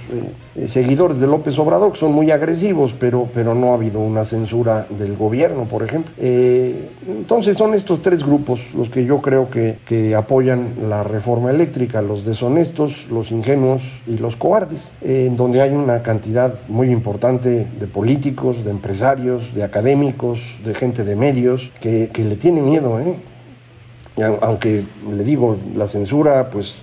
seguidores 0.69 1.19
de 1.19 1.27
López 1.27 1.59
Obrador, 1.59 1.93
que 1.93 1.99
son 1.99 2.13
muy 2.13 2.31
agresivos, 2.31 2.95
pero, 2.99 3.29
pero 3.35 3.55
no 3.55 3.73
ha 3.73 3.75
habido 3.75 3.99
una 3.99 4.25
censura 4.25 4.87
del 4.89 5.17
gobierno, 5.17 5.65
por 5.65 5.83
ejemplo. 5.83 6.13
entonces 6.19 7.57
son 7.57 7.75
estos 7.75 8.01
tres 8.01 8.25
grupos 8.25 8.61
los 8.75 8.89
que 8.89 9.05
yo 9.05 9.21
creo 9.21 9.51
que, 9.51 9.79
que 9.85 10.15
apoyan 10.15 10.75
la 10.89 11.03
reforma 11.03 11.51
eléctrica, 11.51 12.03
los 12.03 12.25
deshonestos, 12.25 13.07
los 13.11 13.33
ingenuos 13.33 13.83
y 14.07 14.19
los 14.19 14.37
cobardes 14.37 14.58
en 15.03 15.37
donde 15.37 15.61
hay 15.61 15.71
una 15.71 16.03
cantidad 16.03 16.55
muy 16.69 16.91
importante 16.91 17.67
de 17.79 17.87
políticos, 17.87 18.65
de 18.65 18.71
empresarios, 18.71 19.55
de 19.55 19.63
académicos, 19.63 20.41
de 20.65 20.75
gente 20.75 21.05
de 21.05 21.15
medios, 21.17 21.71
que, 21.81 22.11
le 22.15 22.37
tiene 22.37 22.61
miedo. 22.61 22.99
¿eh? 23.01 23.15
Aunque 24.41 24.85
le 25.11 25.25
digo, 25.25 25.57
la 25.75 25.87
censura 25.87 26.51
pues 26.51 26.77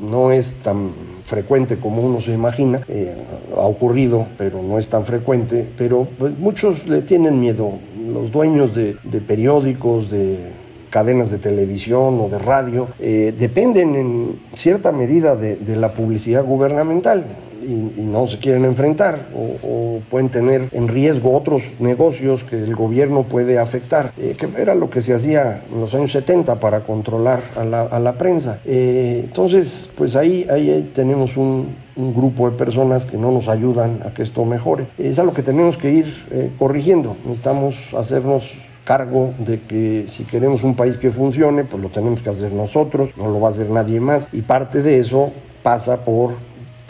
no 0.00 0.32
es 0.32 0.54
tan 0.62 0.90
frecuente 1.24 1.76
como 1.76 2.02
uno 2.02 2.20
se 2.20 2.32
imagina, 2.32 2.80
eh, 2.88 3.14
ha 3.56 3.60
ocurrido, 3.60 4.26
pero 4.36 4.62
no 4.62 4.78
es 4.78 4.88
tan 4.88 5.06
frecuente, 5.06 5.70
pero 5.78 6.08
pues, 6.18 6.36
muchos 6.38 6.86
le 6.88 7.02
tienen 7.02 7.38
miedo, 7.38 7.72
los 8.12 8.32
dueños 8.32 8.74
de 8.74 8.94
periódicos, 9.26 10.10
de 10.10 10.61
cadenas 10.92 11.30
de 11.30 11.38
televisión 11.38 12.20
o 12.20 12.28
de 12.28 12.38
radio, 12.38 12.86
eh, 13.00 13.34
dependen 13.36 13.96
en 13.96 14.40
cierta 14.54 14.92
medida 14.92 15.34
de, 15.34 15.58
la 15.74 15.92
publicidad 15.92 16.44
gubernamental. 16.44 17.24
Y, 17.62 18.02
no 18.02 18.26
se 18.26 18.38
quieren 18.38 18.64
enfrentar 18.64 19.28
o, 19.34 20.00
pueden 20.10 20.28
tener 20.28 20.68
en 20.72 20.88
riesgo 20.88 21.34
otros 21.34 21.62
negocios 21.78 22.42
que 22.42 22.56
el 22.56 22.74
gobierno 22.74 23.22
puede 23.22 23.58
afectar, 23.58 24.12
eh, 24.18 24.36
que 24.36 24.48
era 24.60 24.74
lo 24.74 24.90
que 24.90 25.00
se 25.00 25.14
hacía 25.14 25.62
en 25.72 25.80
los 25.80 25.94
años 25.94 26.12
70 26.12 26.60
para 26.60 26.80
controlar 26.80 27.40
a 27.56 27.64
la, 27.98 28.12
prensa. 28.18 28.58
Eh, 28.66 29.22
entonces, 29.24 29.88
pues 29.96 30.16
ahí, 30.16 30.46
ahí 30.50 30.90
tenemos 30.92 31.36
un, 31.36 31.74
un, 31.96 32.12
grupo 32.12 32.50
de 32.50 32.56
personas 32.56 33.06
que 33.06 33.16
no 33.16 33.30
nos 33.30 33.48
ayudan 33.48 34.00
a 34.04 34.12
que 34.12 34.22
esto 34.22 34.44
mejore. 34.44 34.88
Es 34.98 35.18
algo 35.18 35.32
que 35.32 35.42
tenemos 35.42 35.78
que 35.78 35.90
ir 35.90 36.52
corrigiendo. 36.58 37.16
Necesitamos 37.24 37.76
hacernos 37.96 38.52
cargo 38.84 39.34
de 39.38 39.60
que 39.60 40.06
si 40.08 40.24
queremos 40.24 40.62
un 40.64 40.74
país 40.74 40.98
que 40.98 41.10
funcione, 41.10 41.64
pues 41.64 41.82
lo 41.82 41.88
tenemos 41.88 42.20
que 42.20 42.30
hacer 42.30 42.52
nosotros, 42.52 43.10
no 43.16 43.28
lo 43.28 43.40
va 43.40 43.48
a 43.48 43.50
hacer 43.52 43.70
nadie 43.70 44.00
más. 44.00 44.28
Y 44.32 44.42
parte 44.42 44.82
de 44.82 44.98
eso 44.98 45.32
pasa 45.62 46.04
por 46.04 46.34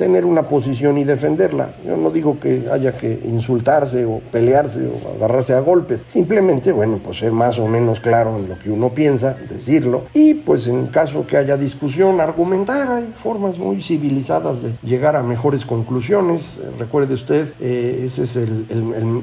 tener 0.02 0.24
una 0.24 0.48
posición 0.48 0.98
y 0.98 1.04
defenderla. 1.04 1.74
Yo 1.86 1.96
no 1.96 2.10
digo 2.10 2.40
que 2.40 2.64
haya 2.72 2.90
que 2.90 3.20
insultarse 3.24 4.04
o 4.04 4.18
pelearse 4.32 4.80
o 4.84 5.14
agarrarse 5.14 5.54
a 5.54 5.60
golpes, 5.60 6.02
simplemente, 6.06 6.72
bueno, 6.72 6.98
pues 7.04 7.18
ser 7.18 7.30
más 7.30 7.56
o 7.60 7.68
menos 7.68 8.00
claro 8.00 8.36
en 8.36 8.48
lo 8.48 8.58
que 8.58 8.68
uno 8.68 8.88
piensa, 8.88 9.36
decirlo, 9.48 10.06
y 10.12 10.34
pues 10.34 10.66
en 10.66 10.88
caso 10.88 11.24
que 11.24 11.36
haya 11.36 11.56
discusión, 11.56 12.20
argumentar, 12.20 12.90
hay 12.90 13.12
formas 13.14 13.58
muy 13.58 13.80
civilizadas 13.80 14.60
de 14.60 14.72
llegar 14.82 15.14
a 15.14 15.22
mejores 15.22 15.64
conclusiones. 15.64 16.58
Recuerde 16.80 17.14
usted, 17.14 17.52
eh, 17.60 18.02
esa 18.04 18.24
es 18.24 18.36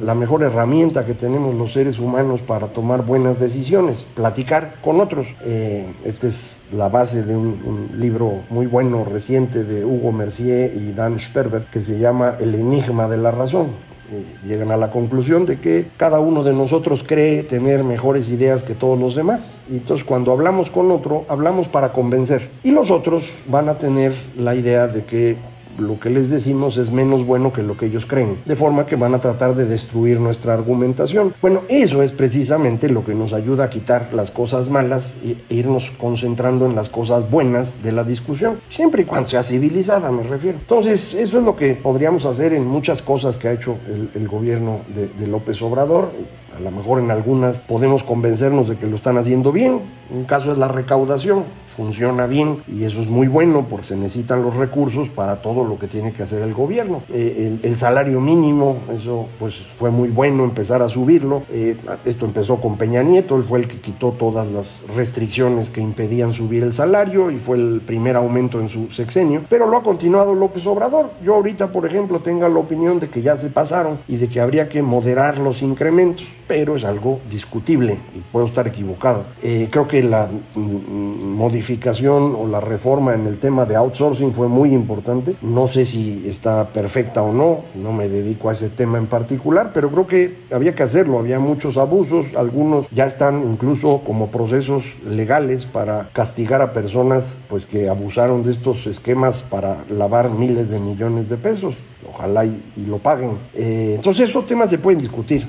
la 0.02 0.16
mejor 0.16 0.44
herramienta 0.44 1.06
que 1.06 1.14
tenemos 1.14 1.56
los 1.56 1.74
seres 1.74 2.00
humanos 2.00 2.40
para 2.40 2.68
tomar 2.68 3.06
buenas 3.06 3.38
decisiones, 3.38 4.06
platicar 4.16 4.76
con 4.82 5.02
otros. 5.02 5.28
Eh, 5.44 5.92
esta 6.06 6.28
es 6.28 6.59
la 6.72 6.90
base 6.90 7.24
de 7.24 7.36
un, 7.36 7.90
libro 7.98 8.44
muy 8.50 8.68
bueno 8.68 9.04
reciente 9.06 9.64
de 9.64 9.84
Hugo 9.84 10.12
Mercier 10.12 10.72
y 10.76 10.92
Dan 10.92 11.20
Sperber 11.20 11.64
que 11.64 11.82
se 11.82 12.00
llama 12.00 12.36
El 12.40 12.56
enigma 12.56 13.08
de 13.08 13.18
la 13.18 13.32
razón. 13.32 13.68
Eh, 14.12 14.26
llegan 14.48 14.72
a 14.72 14.78
la 14.78 14.90
conclusión 14.90 15.46
de 15.46 15.60
que 15.60 15.88
cada 15.98 16.20
uno 16.20 16.44
de 16.44 16.54
nosotros 16.54 17.04
cree 17.06 17.44
tener 17.44 17.84
mejores 17.84 18.30
ideas 18.30 18.64
que 18.64 18.74
todos 18.74 19.00
los 19.00 19.16
demás. 19.16 19.56
Y 19.70 19.78
entonces 19.78 20.04
cuando 20.04 20.32
hablamos 20.32 20.70
con 20.70 20.92
otro, 20.92 21.26
hablamos 21.28 21.68
para 21.68 21.92
convencer. 21.92 22.50
Y 22.64 22.72
los 22.72 22.90
otros 22.90 23.30
van 23.48 23.70
a 23.70 23.78
tener 23.78 24.14
la 24.38 24.56
idea 24.56 24.88
de 24.88 25.04
que 25.04 25.38
lo 25.80 26.00
que 26.00 26.10
les 26.10 26.30
decimos 26.30 26.78
es 26.78 26.92
menos 26.92 27.26
bueno 27.26 27.54
que 27.54 27.64
lo 27.64 27.78
que 27.78 27.88
ellos 27.88 28.06
creen, 28.06 28.38
de 28.46 28.56
forma 28.56 28.86
que 28.86 28.96
van 28.96 29.14
a 29.14 29.20
tratar 29.20 29.56
de 29.56 29.66
destruir 29.66 30.20
nuestra 30.20 30.54
argumentación. 30.54 31.34
Bueno, 31.42 31.62
eso 31.70 32.04
es 32.04 32.12
precisamente 32.12 32.90
lo 32.90 33.04
que 33.04 33.16
nos 33.16 33.34
ayuda 33.34 33.66
a 33.66 33.70
quitar 33.70 34.10
las 34.14 34.32
cosas 34.32 34.70
malas 34.70 35.16
e 35.24 35.38
irnos 35.54 35.92
concentrando 35.98 36.66
en 36.66 36.76
las 36.76 36.90
cosas 36.90 37.30
buenas 37.30 37.82
de 37.84 37.92
la 37.92 38.04
discusión, 38.04 38.60
siempre 38.70 39.04
y 39.04 39.06
cuando 39.06 39.30
sea 39.30 39.44
civilizada, 39.44 40.12
me 40.12 40.24
refiero. 40.24 40.58
Entonces, 40.60 41.14
eso 41.14 41.40
es 41.40 41.44
lo 41.44 41.56
que 41.56 41.76
podríamos 41.76 42.26
hacer 42.26 42.54
en 42.54 42.68
muchas 42.68 43.02
cosas 43.02 43.38
que 43.38 43.48
ha 43.48 43.54
hecho 43.54 43.78
el, 44.14 44.28
gobierno 44.28 44.82
de, 44.94 45.08
de 45.08 45.28
López 45.28 45.62
Obrador. 45.62 46.12
A 46.56 46.60
lo 46.60 46.72
mejor 46.72 47.00
en 47.00 47.10
algunas 47.10 47.62
podemos 47.62 48.04
convencernos 48.04 48.68
de 48.68 48.76
que 48.76 48.86
lo 48.86 48.96
están 48.96 49.18
haciendo 49.18 49.52
bien. 49.52 49.82
Un 50.12 50.26
caso 50.26 50.52
es 50.52 50.58
la 50.58 50.68
recaudación 50.68 51.46
funciona 51.80 52.26
bien 52.26 52.58
y 52.68 52.84
eso 52.84 53.02
es 53.02 53.08
muy 53.08 53.30
bueno 53.30 53.66
porque 53.70 53.88
se 53.88 53.96
necesitan 53.96 54.42
los 54.42 54.54
recursos 54.54 55.08
para 55.08 55.38
todo 55.38 55.64
lo 55.64 55.80
que 55.80 55.88
tiene 55.88 56.12
que 56.12 56.24
hacer 56.24 56.42
el 56.42 56.54
gobierno. 56.54 57.04
Eh, 57.10 57.58
el, 57.64 57.78
salario 57.78 58.20
mínimo, 58.20 58.80
eso 58.94 59.28
pues 59.40 59.56
fue 59.78 59.90
muy 59.90 60.10
bueno 60.10 60.44
empezar 60.44 60.82
a 60.82 60.90
subirlo. 60.90 61.44
Eh, 61.50 61.78
esto 62.04 62.26
empezó 62.26 62.58
con 62.60 62.78
Peña 62.78 63.02
Nieto, 63.02 63.38
él 63.38 63.44
fue 63.44 63.60
el 63.60 63.70
que 63.70 63.80
quitó 63.80 64.12
todas 64.12 64.46
las 64.52 64.84
restricciones 64.94 65.70
que 65.70 65.80
impedían 65.80 66.34
subir 66.34 66.64
el 66.64 66.74
salario 66.74 67.32
y 67.32 67.38
fue 67.38 67.56
el 67.56 67.80
primer 67.80 68.18
aumento 68.18 68.60
en 68.60 68.68
su 68.68 68.92
sexenio, 68.92 69.44
pero 69.48 69.66
lo 69.66 69.78
ha 69.78 69.84
continuado 69.84 70.36
López 70.36 70.68
Obrador. 70.68 71.12
Yo 71.24 71.36
ahorita, 71.36 71.72
por 71.72 71.86
ejemplo, 71.86 72.20
tengo 72.20 72.50
la 72.50 72.60
opinión 72.60 73.00
de 73.00 73.08
que 73.08 73.22
ya 73.22 73.38
se 73.38 73.50
pasaron 73.50 74.00
y 74.06 74.18
de 74.18 74.28
que 74.28 74.42
habría 74.42 74.68
que 74.68 74.82
moderar 74.82 75.38
los 75.38 75.62
incrementos, 75.62 76.26
pero 76.46 76.76
es 76.76 76.84
algo 76.84 77.22
discutible 77.30 77.98
y 78.14 78.20
puedo 78.20 78.48
estar 78.48 78.68
equivocado. 78.68 79.24
Eh, 79.42 79.70
creo 79.72 79.88
que 79.88 79.99
la 80.02 80.30
modificación 80.56 82.36
o 82.36 82.48
la 82.48 82.60
reforma 82.60 83.14
en 83.14 83.28
el 83.28 83.38
tema 83.38 83.66
de 83.66 83.76
outsourcing 83.76 84.34
fue 84.34 84.48
muy 84.48 84.74
importante. 84.74 85.36
No 85.42 85.68
sé 85.68 85.86
si 85.86 86.28
está 86.28 86.68
perfecta 86.68 87.22
o 87.24 87.34
no, 87.34 87.62
no 87.76 87.94
me 87.94 88.10
dedico 88.10 88.50
a 88.50 88.54
ese 88.54 88.70
tema 88.70 88.98
en 88.98 89.08
particular, 89.08 89.72
pero 89.74 89.90
creo 89.90 90.08
que 90.08 90.38
había 90.52 90.76
que 90.76 90.84
hacerlo. 90.84 91.20
Había 91.20 91.40
muchos 91.40 91.78
abusos, 91.78 92.28
algunos 92.36 92.88
ya 92.92 93.06
están 93.06 93.44
incluso 93.44 94.02
como 94.06 94.28
procesos 94.28 94.84
legales 95.08 95.66
para 95.66 96.10
castigar 96.14 96.62
a 96.62 96.74
personas 96.74 97.38
pues 97.50 97.66
que 97.66 97.90
abusaron 97.90 98.44
de 98.44 98.52
estos 98.52 98.88
esquemas 98.88 99.42
para 99.42 99.84
lavar 99.90 100.30
miles 100.30 100.70
de 100.70 100.80
millones 100.80 101.30
de 101.30 101.38
pesos. 101.38 101.76
Ojalá 102.10 102.46
y, 102.46 102.60
lo 102.88 102.98
paguen. 102.98 103.32
Eh, 103.54 103.94
entonces 103.96 104.30
esos 104.30 104.46
temas 104.48 104.70
se 104.70 104.78
pueden 104.78 105.00
discutir. 105.00 105.48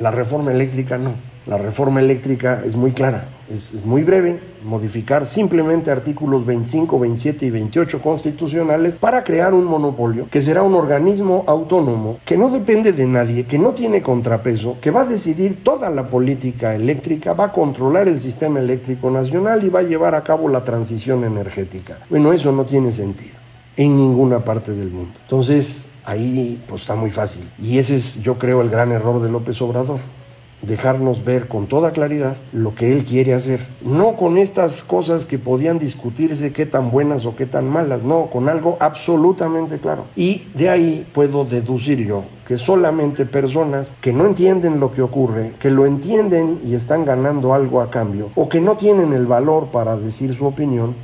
La 0.00 0.10
reforma 0.10 0.50
eléctrica 0.50 0.98
no. 0.98 1.14
La 1.46 1.58
reforma 1.58 2.00
eléctrica 2.00 2.62
es 2.64 2.76
muy 2.76 2.92
clara 2.92 3.28
es, 3.50 3.84
muy 3.84 4.02
breve, 4.02 4.40
modificar 4.64 5.26
simplemente 5.26 5.90
artículos 5.90 6.46
25, 6.46 6.98
27 6.98 7.46
y 7.46 7.50
28 7.50 8.00
constitucionales 8.00 8.94
para 8.94 9.24
crear 9.24 9.54
un 9.54 9.64
monopolio 9.64 10.28
que 10.30 10.40
será 10.40 10.62
un 10.62 10.74
organismo 10.74 11.44
autónomo 11.46 12.18
que 12.24 12.36
no 12.36 12.50
depende 12.50 12.92
de 12.92 13.06
nadie, 13.06 13.44
que 13.44 13.58
no 13.58 13.72
tiene 13.72 14.02
contrapeso, 14.02 14.78
que 14.80 14.90
va 14.90 15.02
a 15.02 15.06
decidir 15.06 15.62
toda 15.64 15.90
la 15.90 16.08
política 16.08 16.74
eléctrica, 16.74 17.32
va 17.32 17.46
a 17.46 17.52
controlar 17.52 18.08
el 18.08 18.18
sistema 18.18 18.60
eléctrico 18.60 19.10
nacional 19.10 19.64
y 19.64 19.68
va 19.68 19.80
a 19.80 19.84
llevar 19.84 20.14
a 20.14 20.22
cabo 20.22 20.48
la 20.48 20.64
transición 20.64 21.24
energética. 21.24 21.98
Bueno, 22.08 22.32
eso 22.32 22.52
no 22.52 22.64
tiene 22.64 22.92
sentido 22.92 23.34
en 23.76 23.96
ninguna 23.96 24.44
parte 24.44 24.72
del 24.72 24.90
mundo. 24.90 25.12
Entonces, 25.22 25.86
ahí 26.04 26.62
pues 26.68 26.82
está 26.82 26.94
muy 26.94 27.10
fácil. 27.10 27.48
Y 27.58 27.78
ese 27.78 27.96
es, 27.96 28.22
yo 28.22 28.38
creo, 28.38 28.60
el 28.62 28.70
gran 28.70 28.92
error 28.92 29.22
de 29.22 29.30
López 29.30 29.60
Obrador 29.62 30.00
dejarnos 30.62 31.24
ver 31.24 31.48
con 31.48 31.66
toda 31.66 31.92
claridad 31.92 32.36
lo 32.52 32.74
que 32.74 32.92
él 32.92 33.04
quiere 33.04 33.34
hacer. 33.34 33.66
No 33.82 34.16
con 34.16 34.38
estas 34.38 34.84
cosas 34.84 35.26
que 35.26 35.38
podían 35.38 35.78
discutirse 35.78 36.52
qué 36.52 36.66
tan 36.66 36.90
buenas 36.90 37.26
o 37.26 37.36
qué 37.36 37.46
tan 37.46 37.68
malas, 37.68 38.02
no, 38.02 38.26
con 38.26 38.48
algo 38.48 38.76
absolutamente 38.80 39.78
claro. 39.78 40.04
Y 40.16 40.44
de 40.54 40.68
ahí 40.68 41.06
puedo 41.12 41.44
deducir 41.44 42.06
yo 42.06 42.24
que 42.46 42.58
solamente 42.58 43.26
personas 43.26 43.92
que 44.00 44.12
no 44.12 44.26
entienden 44.26 44.80
lo 44.80 44.92
que 44.92 45.02
ocurre, 45.02 45.52
que 45.60 45.70
lo 45.70 45.86
entienden 45.86 46.60
y 46.64 46.74
están 46.74 47.04
ganando 47.04 47.54
algo 47.54 47.80
a 47.80 47.90
cambio, 47.90 48.30
o 48.34 48.48
que 48.48 48.60
no 48.60 48.76
tienen 48.76 49.12
el 49.12 49.26
valor 49.26 49.68
para 49.68 49.96
decir 49.96 50.34
su 50.34 50.46
opinión, 50.46 50.96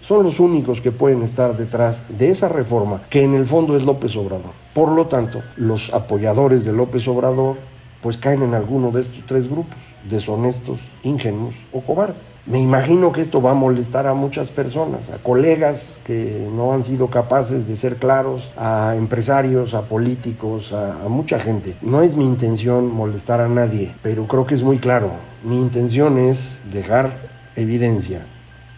son 0.00 0.22
los 0.22 0.38
únicos 0.38 0.80
que 0.80 0.92
pueden 0.92 1.22
estar 1.22 1.56
detrás 1.56 2.16
de 2.16 2.30
esa 2.30 2.48
reforma, 2.48 3.02
que 3.10 3.24
en 3.24 3.34
el 3.34 3.46
fondo 3.46 3.76
es 3.76 3.84
López 3.84 4.14
Obrador. 4.16 4.52
Por 4.72 4.92
lo 4.92 5.06
tanto, 5.06 5.42
los 5.56 5.92
apoyadores 5.92 6.64
de 6.64 6.72
López 6.72 7.08
Obrador, 7.08 7.56
pues 8.04 8.18
caen 8.18 8.42
en 8.42 8.52
alguno 8.52 8.90
de 8.90 9.00
estos 9.00 9.24
tres 9.24 9.48
grupos, 9.48 9.78
deshonestos, 10.10 10.78
ingenuos 11.04 11.54
o 11.72 11.80
cobardes. 11.80 12.34
Me 12.44 12.60
imagino 12.60 13.12
que 13.12 13.22
esto 13.22 13.40
va 13.40 13.52
a 13.52 13.54
molestar 13.54 14.06
a 14.06 14.12
muchas 14.12 14.50
personas, 14.50 15.08
a 15.08 15.16
colegas 15.16 15.98
que 16.04 16.46
no 16.54 16.74
han 16.74 16.82
sido 16.82 17.08
capaces 17.08 17.66
de 17.66 17.76
ser 17.76 17.96
claros, 17.96 18.50
a 18.58 18.92
empresarios, 18.94 19.72
a 19.72 19.88
políticos, 19.88 20.74
a, 20.74 21.08
mucha 21.08 21.38
gente. 21.38 21.76
No 21.80 22.02
es 22.02 22.14
mi 22.14 22.26
intención 22.26 22.92
molestar 22.92 23.40
a 23.40 23.48
nadie, 23.48 23.94
pero 24.02 24.26
creo 24.26 24.46
que 24.46 24.54
es 24.54 24.62
muy 24.62 24.76
claro. 24.76 25.12
Mi 25.42 25.58
intención 25.58 26.18
es 26.18 26.60
dejar 26.70 27.16
evidencia 27.56 28.26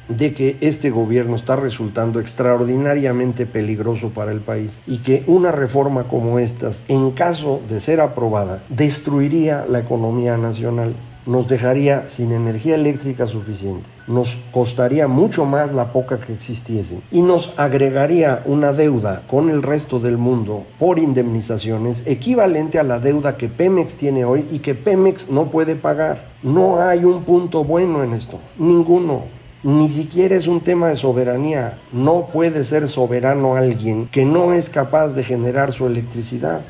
de 0.08 0.34
que 0.34 0.56
este 0.60 0.90
gobierno 0.90 1.36
está 1.36 1.56
resultando 1.56 2.20
extraordinariamente 2.20 3.46
peligroso 3.46 4.10
para 4.10 4.32
el 4.32 4.40
país 4.40 4.78
y 4.86 4.98
que 4.98 5.24
una 5.26 5.52
reforma 5.52 6.04
como 6.04 6.38
estas, 6.38 6.82
en 6.88 7.10
caso 7.12 7.60
de 7.68 7.80
ser 7.80 8.00
aprobada, 8.00 8.62
destruiría 8.68 9.66
la 9.68 9.80
economía 9.80 10.36
nacional 10.36 10.94
nos 11.26 11.48
dejaría 11.48 12.06
sin 12.08 12.32
energía 12.32 12.76
eléctrica 12.76 13.26
suficiente, 13.26 13.84
nos 14.06 14.38
costaría 14.52 15.08
mucho 15.08 15.44
más 15.44 15.72
la 15.72 15.92
poca 15.92 16.20
que 16.20 16.32
existiese 16.32 17.00
y 17.10 17.22
nos 17.22 17.52
agregaría 17.56 18.42
una 18.44 18.72
deuda 18.72 19.24
con 19.26 19.50
el 19.50 19.62
resto 19.62 19.98
del 19.98 20.18
mundo 20.18 20.64
por 20.78 21.00
indemnizaciones 21.00 22.06
equivalente 22.06 22.78
a 22.78 22.84
la 22.84 23.00
deuda 23.00 23.36
que 23.36 23.48
Pemex 23.48 23.96
tiene 23.96 24.24
hoy 24.24 24.46
y 24.52 24.60
que 24.60 24.76
Pemex 24.76 25.28
no 25.28 25.50
puede 25.50 25.74
pagar. 25.74 26.36
No 26.42 26.80
hay 26.80 27.04
un 27.04 27.24
punto 27.24 27.64
bueno 27.64 28.04
en 28.04 28.12
esto, 28.12 28.38
ninguno. 28.56 29.24
Ni 29.66 29.88
siquiera 29.88 30.36
es 30.36 30.46
un 30.46 30.60
tema 30.60 30.90
de 30.90 30.94
soberanía. 30.94 31.78
No 31.90 32.28
puede 32.32 32.62
ser 32.62 32.88
soberano 32.88 33.56
alguien 33.56 34.06
que 34.06 34.24
no 34.24 34.54
es 34.54 34.70
capaz 34.70 35.08
de 35.08 35.24
generar 35.24 35.72
su 35.72 35.88
electricidad. 35.88 36.60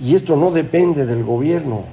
Y 0.00 0.16
esto 0.16 0.34
no 0.34 0.50
depende 0.50 1.06
del 1.06 1.22
gobierno, 1.22 1.84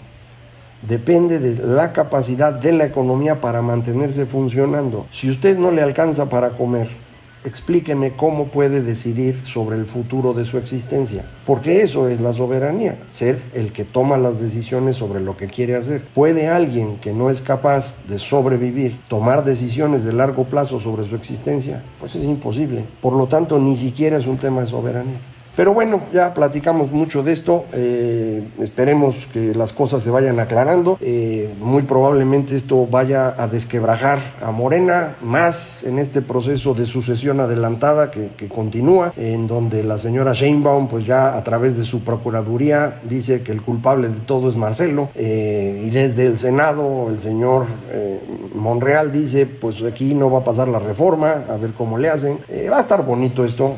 depende 0.82 1.38
de 1.38 1.64
la 1.64 1.94
capacidad 1.94 2.52
de 2.52 2.72
la 2.72 2.86
economía 2.86 3.40
para 3.40 3.62
mantenerse 3.62 4.26
funcionando. 4.26 5.06
Si 5.12 5.30
usted 5.30 5.60
no 5.60 5.70
le 5.70 5.84
alcanza 5.84 6.28
para 6.28 6.50
comer, 6.50 6.88
explíqueme 7.46 8.14
cómo 8.16 8.48
puede 8.48 8.82
decidir 8.82 9.42
sobre 9.46 9.78
el 9.78 9.86
futuro 9.86 10.34
de 10.34 10.46
su 10.46 10.58
existencia. 10.58 11.26
Porque 11.46 11.82
eso 11.82 12.10
es 12.10 12.22
la 12.22 12.34
soberanía, 12.34 12.98
ser 13.10 13.42
el 13.54 13.72
que 13.72 13.86
toma 13.86 14.18
las 14.18 14.40
decisiones 14.40 14.96
sobre 14.96 15.20
lo 15.20 15.38
que 15.38 15.48
quiere 15.48 15.76
hacer. 15.76 16.04
¿Puede 16.14 16.48
alguien 16.48 16.98
que 16.98 17.14
no 17.14 17.30
es 17.30 17.42
capaz 17.42 17.98
de 18.08 18.20
sobrevivir 18.20 19.00
tomar 19.08 19.44
decisiones 19.44 20.04
de 20.04 20.14
largo 20.14 20.46
plazo 20.46 20.80
sobre 20.80 21.06
su 21.06 21.16
existencia? 21.16 21.84
Pues 22.00 22.16
es 22.16 22.24
imposible. 22.24 22.84
Por 23.02 23.14
lo 23.14 23.28
tanto, 23.28 23.60
ni 23.60 23.76
siquiera 23.76 24.18
es 24.18 24.28
un 24.28 24.38
tema 24.38 24.62
de 24.62 24.68
soberanía. 24.68 25.20
Pero 25.56 25.74
bueno, 25.74 26.02
ya 26.14 26.34
platicamos 26.34 26.92
mucho 26.92 27.24
de 27.24 27.32
esto, 27.32 27.64
eh, 27.72 28.44
esperemos 28.60 29.26
que 29.32 29.56
las 29.56 29.72
cosas 29.72 30.04
se 30.04 30.10
vayan 30.10 30.38
aclarando, 30.42 30.98
eh, 31.00 31.50
muy 31.62 31.84
probablemente 31.84 32.58
esto 32.58 32.86
vaya 32.86 33.34
a 33.38 33.48
desquebrajar 33.48 34.20
a 34.42 34.52
Morena 34.52 35.16
más 35.22 35.84
en 35.84 35.98
este 35.98 36.22
proceso 36.22 36.74
de 36.74 36.86
sucesión 36.86 37.40
adelantada 37.40 38.12
que, 38.12 38.30
continúa, 38.50 39.14
en 39.16 39.48
donde 39.48 39.84
la 39.84 39.98
señora 39.98 40.34
Sheinbaum 40.34 40.88
pues 40.88 41.06
ya 41.06 41.36
a 41.36 41.44
través 41.44 41.78
de 41.78 41.86
su 41.86 42.02
procuraduría 42.04 43.00
dice 43.04 43.42
que 43.42 43.52
el 43.52 43.62
culpable 43.62 44.10
de 44.10 44.20
todo 44.26 44.50
es 44.50 44.58
Marcelo 44.58 45.10
eh, 45.16 45.84
y 45.86 45.90
desde 45.90 46.28
el 46.28 46.38
Senado 46.38 47.08
el 47.10 47.22
señor 47.22 47.66
Monreal 48.54 49.12
dice 49.12 49.46
pues 49.46 49.82
aquí 49.84 50.16
no 50.16 50.30
va 50.30 50.40
a 50.40 50.44
pasar 50.44 50.68
la 50.68 50.80
reforma, 50.80 51.46
a 51.50 51.56
ver 51.58 51.72
cómo 51.72 51.98
le 51.98 52.10
hacen, 52.10 52.40
va 52.72 52.78
a 52.78 52.82
estar 52.82 53.06
bonito 53.06 53.46
esto, 53.46 53.76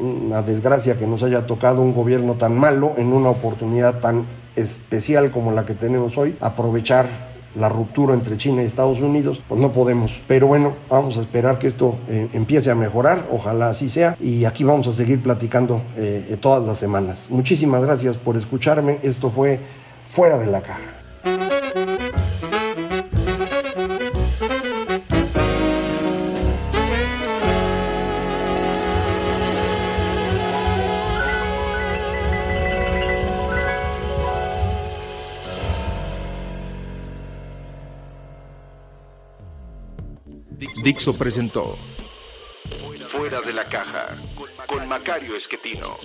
una 0.00 0.42
desgracia 0.84 0.98
que 0.98 1.10
nos 1.10 1.22
haya 1.22 1.46
tocado 1.46 1.80
un 1.80 1.94
gobierno 1.94 2.34
tan 2.34 2.56
malo 2.58 2.92
en 2.96 3.12
una 3.12 3.30
oportunidad 3.30 4.00
tan 4.00 4.26
especial 4.56 5.30
como 5.30 5.50
la 5.52 5.64
que 5.64 5.74
tenemos 5.74 6.18
hoy, 6.18 6.36
aprovechar 6.40 7.06
la 7.56 7.68
ruptura 7.68 8.14
entre 8.14 8.36
China 8.36 8.62
y 8.62 8.66
Estados 8.66 9.00
Unidos, 9.00 9.40
pues 9.48 9.60
no 9.60 9.72
podemos. 9.72 10.20
Pero 10.26 10.48
bueno, 10.48 10.74
vamos 10.90 11.16
a 11.16 11.20
esperar 11.20 11.58
que 11.58 11.68
esto 11.68 11.96
eh, 12.08 12.28
empiece 12.32 12.70
a 12.70 12.74
mejorar, 12.74 13.26
ojalá 13.30 13.68
así 13.68 13.88
sea, 13.88 14.16
y 14.20 14.44
aquí 14.44 14.64
vamos 14.64 14.86
a 14.88 14.92
seguir 14.92 15.22
platicando 15.22 15.80
eh, 15.96 16.36
todas 16.40 16.66
las 16.66 16.78
semanas. 16.78 17.28
Muchísimas 17.30 17.82
gracias 17.84 18.16
por 18.16 18.36
escucharme, 18.36 18.98
esto 19.02 19.30
fue 19.30 19.60
Fuera 20.10 20.36
de 20.36 20.46
la 20.46 20.62
Caja. 20.62 21.03
Dixo 40.84 41.16
presentó 41.16 41.78
Fuera 43.08 43.40
de 43.40 43.54
la 43.54 43.66
caja 43.70 44.18
con 44.68 44.86
Macario 44.86 45.34
Esquetino. 45.34 45.96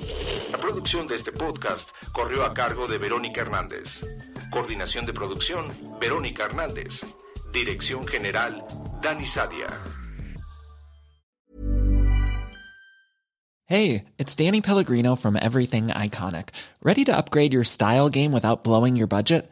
La 0.50 0.58
producción 0.58 1.06
de 1.06 1.16
este 1.16 1.34
podcast 1.34 1.90
corrió 2.14 2.46
a 2.46 2.54
cargo 2.54 2.88
de 2.88 2.98
Verónica 2.98 3.42
Hernández. 3.42 4.06
Coordinación 4.50 5.06
de 5.06 5.12
producción, 5.12 5.68
Verónica 6.00 6.46
Hernández. 6.46 7.02
Dirección 7.52 8.08
General, 8.08 8.64
Dani 9.02 9.26
Sadia. 9.28 9.68
Hey, 13.66 14.06
it's 14.18 14.34
Danny 14.34 14.62
Pellegrino 14.62 15.18
from 15.18 15.36
Everything 15.36 15.88
Iconic. 15.88 16.52
¿Ready 16.82 17.04
to 17.04 17.18
upgrade 17.18 17.52
your 17.52 17.66
style 17.66 18.08
game 18.08 18.32
without 18.32 18.64
blowing 18.64 18.96
your 18.96 19.08
budget? 19.08 19.52